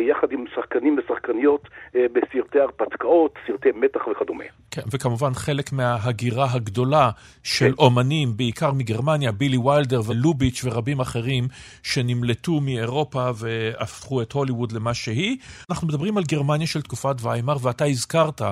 [0.00, 4.44] יחד עם שחקנים ושחקניות בסרטי הרפתקאות, סרטי מתח וכדומה.
[4.74, 7.10] כן, וכמובן חלק מההגירה הגדולה
[7.42, 7.72] של כן.
[7.78, 11.48] אומנים, בעיקר מגרמניה, בילי ויילדר ולוביץ' ורבים אחרים,
[11.82, 15.36] שנמלטו מאירופה והפכו את הוליווד למה שהיא.
[15.70, 18.42] אנחנו מדברים על גרמניה של תקופת ויימאר, ואתה הזכרת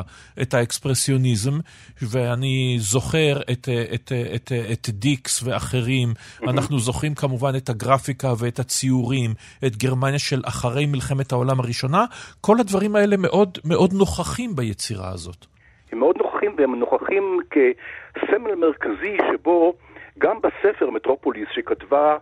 [0.43, 1.59] את האקספרסיוניזם,
[2.03, 6.15] ואני זוכר את, את, את, את דיקס ואחרים.
[6.51, 9.35] אנחנו זוכרים כמובן את הגרפיקה ואת הציורים,
[9.67, 12.05] את גרמניה של אחרי מלחמת העולם הראשונה.
[12.41, 15.47] כל הדברים האלה מאוד מאוד נוכחים ביצירה הזאת.
[15.93, 19.75] הם מאוד נוכחים, והם נוכחים כסמל מרכזי שבו
[20.19, 22.17] גם בספר מטרופוליס שכתבה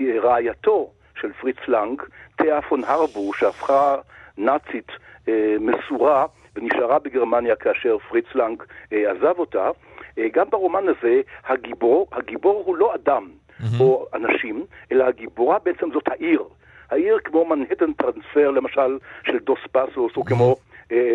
[0.00, 0.90] אה, רעייתו
[1.20, 2.02] של פריץ לנג,
[2.36, 3.96] תאה פון הרבור, שהפכה
[4.38, 4.88] נאצית
[5.28, 8.62] אה, מסורה ונשארה בגרמניה כאשר פריץ לנג
[8.92, 9.70] אה, עזב אותה,
[10.18, 13.80] אה, גם ברומן הזה הגיבור, הגיבור הוא לא אדם mm-hmm.
[13.80, 16.44] או אנשים, אלא הגיבורה בעצם זאת העיר.
[16.90, 20.56] העיר כמו מנהטן טרנספר למשל של דוס פסוס, או כמו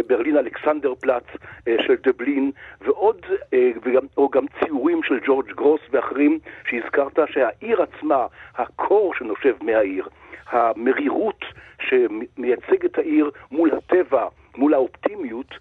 [0.08, 1.24] ברלין אלכסנדר פלאץ
[1.68, 2.52] אה, של דבלין,
[2.82, 9.56] ועוד, אה, וגם, או גם ציורים של ג'ורג' גרוס ואחרים שהזכרת, שהעיר עצמה, הקור שנושב
[9.62, 10.08] מהעיר,
[10.48, 11.46] המרירות
[11.82, 15.54] שמייצג את העיר מול הטבע, מול האופטימיות,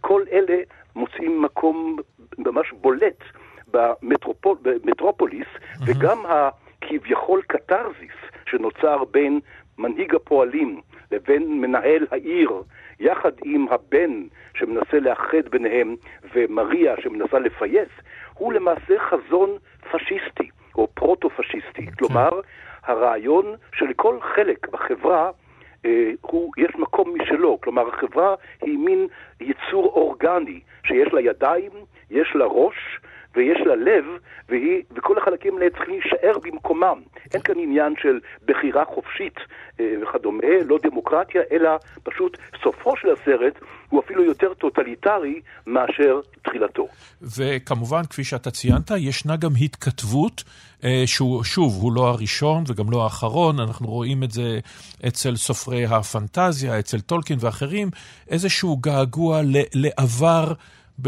[0.00, 0.56] כל אלה
[0.96, 1.96] מוצאים מקום
[2.38, 3.24] ממש בולט
[3.70, 5.82] במטרופול, במטרופוליס, mm-hmm.
[5.86, 8.16] וגם הכביכול קתרזיס
[8.46, 9.40] שנוצר בין
[9.80, 12.62] מנהיג הפועלים לבין מנהל העיר,
[13.00, 14.22] יחד עם הבן
[14.54, 15.96] שמנסה לאחד ביניהם
[16.34, 17.88] ומריה שמנסה לפייס,
[18.34, 19.50] הוא למעשה חזון
[19.90, 21.86] פשיסטי או פרוטו-פשיסטי.
[21.86, 21.96] Okay.
[21.98, 22.30] כלומר,
[22.84, 25.30] הרעיון שלכל חלק בחברה
[25.84, 29.06] אה, הוא, יש מקום משלו, כלומר החברה היא מין
[29.40, 31.70] יצור אורגני שיש לה ידיים,
[32.10, 33.00] יש לה ראש,
[33.34, 34.04] ויש לה לב,
[34.48, 37.00] והיא, וכל החלקים האלה צריכים להישאר במקומם.
[37.34, 39.36] אין כאן עניין של בחירה חופשית
[39.80, 41.70] אה, וכדומה, לא דמוקרטיה, אלא
[42.02, 43.58] פשוט סופו של הסרט
[43.88, 46.88] הוא אפילו יותר טוטליטרי מאשר תחילתו.
[47.22, 50.44] וכמובן, כפי שאתה ציינת, ישנה גם התכתבות,
[50.84, 54.58] אה, שהוא, שוב, הוא לא הראשון וגם לא האחרון, אנחנו רואים את זה
[55.08, 57.88] אצל סופרי הפנטזיה, אצל טולקין ואחרים,
[58.30, 59.40] איזשהו געגוע
[59.74, 60.52] לעבר.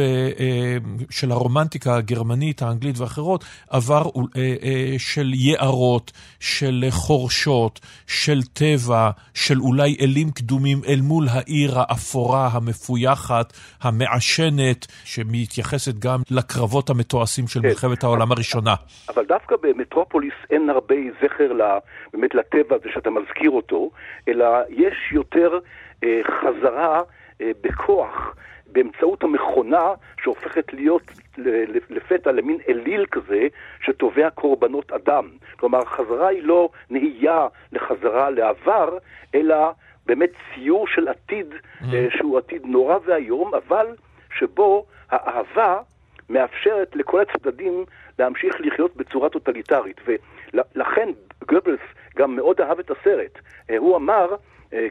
[0.00, 0.76] אה,
[1.10, 4.02] של הרומנטיקה הגרמנית, האנגלית ואחרות, עבר
[4.36, 11.70] אה, אה, של יערות, של חורשות, של טבע, של אולי אלים קדומים אל מול העיר
[11.78, 17.68] האפורה, המפויחת, המעשנת, שמתייחסת גם לקרבות המתועשים של כן.
[17.68, 18.74] מלחמת העולם הראשונה.
[19.08, 21.52] אבל דווקא במטרופוליס אין הרבה זכר
[22.12, 23.90] באמת לטבע הזה שאתה מזכיר אותו,
[24.28, 25.58] אלא יש יותר
[26.40, 27.00] חזרה
[27.40, 28.34] בכוח.
[28.72, 29.92] באמצעות המכונה
[30.22, 31.02] שהופכת להיות
[31.90, 33.46] לפתע למין אליל כזה
[33.82, 35.28] שתובע קורבנות אדם.
[35.56, 38.98] כלומר, החזרה היא לא נהייה לחזרה לעבר,
[39.34, 39.72] אלא
[40.06, 41.86] באמת ציור של עתיד mm-hmm.
[42.16, 43.86] שהוא עתיד נורא ואיום, אבל
[44.38, 45.78] שבו האהבה
[46.30, 47.84] מאפשרת לכל הצדדים
[48.18, 50.00] להמשיך לחיות בצורה טוטליטרית.
[50.06, 51.08] ולכן
[51.44, 51.80] גבלס
[52.16, 53.38] גם מאוד אהב את הסרט.
[53.70, 54.34] אה, הוא אמר,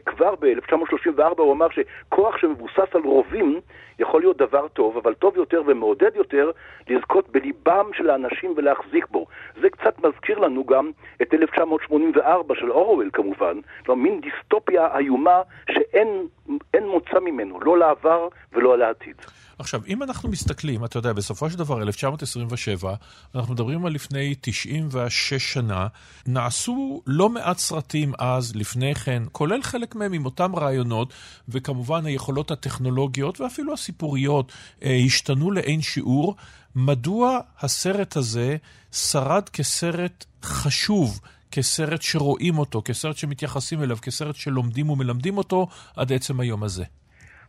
[0.06, 3.60] כבר ב-1934 הוא אמר שכוח שמבוסס על רובים
[3.98, 6.50] יכול להיות דבר טוב, אבל טוב יותר ומעודד יותר
[6.88, 9.26] לזכות בליבם של האנשים ולהחזיק בו.
[9.60, 10.90] זה קצת מזכיר לנו גם
[11.22, 18.78] את 1984 של אורוול כמובן, כלומר מין דיסטופיה איומה שאין מוצא ממנו, לא לעבר ולא
[18.78, 19.16] לעתיד.
[19.62, 22.94] עכשיו, אם אנחנו מסתכלים, אתה יודע, בסופו של דבר, 1927,
[23.34, 25.86] אנחנו מדברים על לפני 96 שנה,
[26.26, 31.12] נעשו לא מעט סרטים אז, לפני כן, כולל חלק מהם עם אותם רעיונות,
[31.48, 34.52] וכמובן היכולות הטכנולוגיות ואפילו הסיפוריות
[34.82, 36.36] אה, השתנו לאין שיעור.
[36.76, 38.56] מדוע הסרט הזה
[38.92, 41.20] שרד כסרט חשוב?
[41.50, 46.84] כסרט שרואים אותו, כסרט שמתייחסים אליו, כסרט שלומדים ומלמדים אותו עד עצם היום הזה.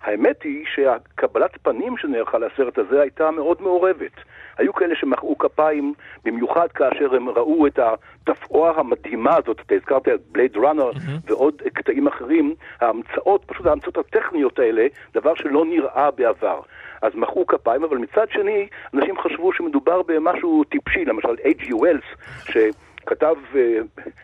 [0.04, 4.12] האמת היא שהקבלת פנים שנערכה לסרט הזה הייתה מאוד מעורבת.
[4.58, 5.94] היו כאלה שמחאו כפיים,
[6.26, 11.30] במיוחד כאשר הם ראו את התפאורה המדהימה הזאת, אתה הזכרת את בלייד ראנר mm-hmm.
[11.32, 16.62] ועוד קטעים אחרים, ההמצאות, פשוט ההמצאות הטכניות האלה, דבר שלא נראה בעבר.
[17.02, 21.76] אז מחאו כפיים, אבל מצד שני, אנשים חשבו שמדובר במשהו טיפשי, למשל H.G.
[21.76, 22.04] ווילס,
[22.46, 23.80] שכתב אה,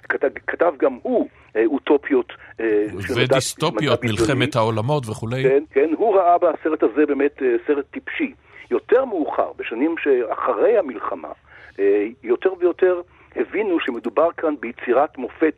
[0.09, 2.33] כתב, כתב גם הוא אה, אוטופיות.
[2.59, 2.85] אה,
[3.15, 5.43] ודיסטופיות, מלחמת העולמות וכולי.
[5.43, 8.33] כן, כן, הוא ראה בסרט הזה באמת סרט טיפשי.
[8.71, 11.31] יותר מאוחר, בשנים שאחרי המלחמה,
[12.23, 13.01] יותר ויותר
[13.35, 15.55] הבינו שמדובר כאן ביצירת מופת,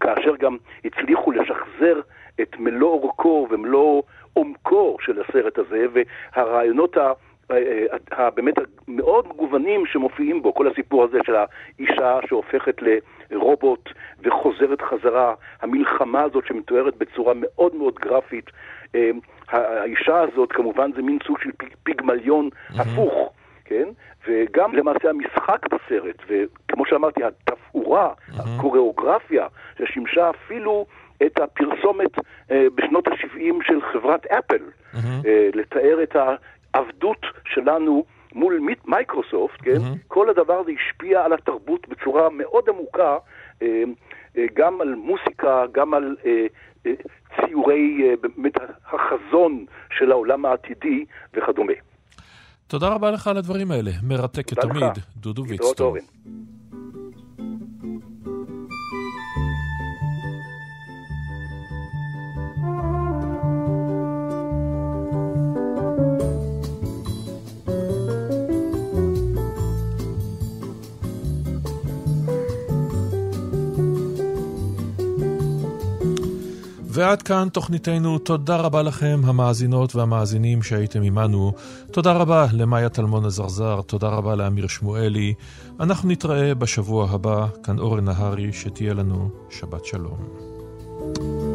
[0.00, 2.00] כאשר גם הצליחו לשחזר
[2.40, 4.02] את מלוא אורכו ומלוא
[4.32, 6.96] עומקו של הסרט הזה, והרעיונות
[8.34, 8.54] באמת
[8.88, 12.76] המאוד מגוונים שמופיעים בו, כל הסיפור הזה של האישה שהופכת
[13.30, 13.88] לרובוט
[14.22, 18.50] וחוזרת חזרה, המלחמה הזאת שמתוארת בצורה מאוד מאוד גרפית,
[19.48, 21.50] האישה הזאת כמובן זה מין סוג של
[21.82, 22.48] פיגמליון.
[22.78, 23.32] הפוך,
[23.64, 23.88] כן?
[24.28, 28.42] וגם למעשה המשחק בסרט, וכמו שאמרתי, התפאורה, mm-hmm.
[28.56, 29.46] הקוריאוגרפיה,
[29.78, 30.86] ששימשה אפילו
[31.26, 32.10] את הפרסומת
[32.50, 34.98] אה, בשנות ה-70 של חברת אפל, mm-hmm.
[35.26, 36.16] אה, לתאר את
[36.74, 38.04] העבדות שלנו
[38.34, 39.76] מול מייקרוסופט, כן?
[39.76, 40.08] Mm-hmm.
[40.08, 43.16] כל הדבר הזה השפיע על התרבות בצורה מאוד עמוקה,
[43.62, 43.82] אה,
[44.36, 46.92] אה, גם על מוסיקה, גם על אה,
[47.36, 48.52] ציורי, באמת
[48.86, 49.64] החזון
[49.98, 51.04] של העולם העתידי
[51.34, 51.72] וכדומה.
[52.66, 55.98] תודה רבה לך על הדברים האלה, מרתק כתמיד, דודו ויקסטון.
[77.00, 78.18] ועד כאן תוכניתנו.
[78.18, 81.52] תודה רבה לכם, המאזינות והמאזינים שהייתם עמנו.
[81.90, 85.34] תודה רבה למאיה טלמון עזרזר, תודה רבה לאמיר שמואלי.
[85.80, 90.18] אנחנו נתראה בשבוע הבא, כאן אורן נהרי, שתהיה לנו שבת שלום.
[91.02, 91.49] thank you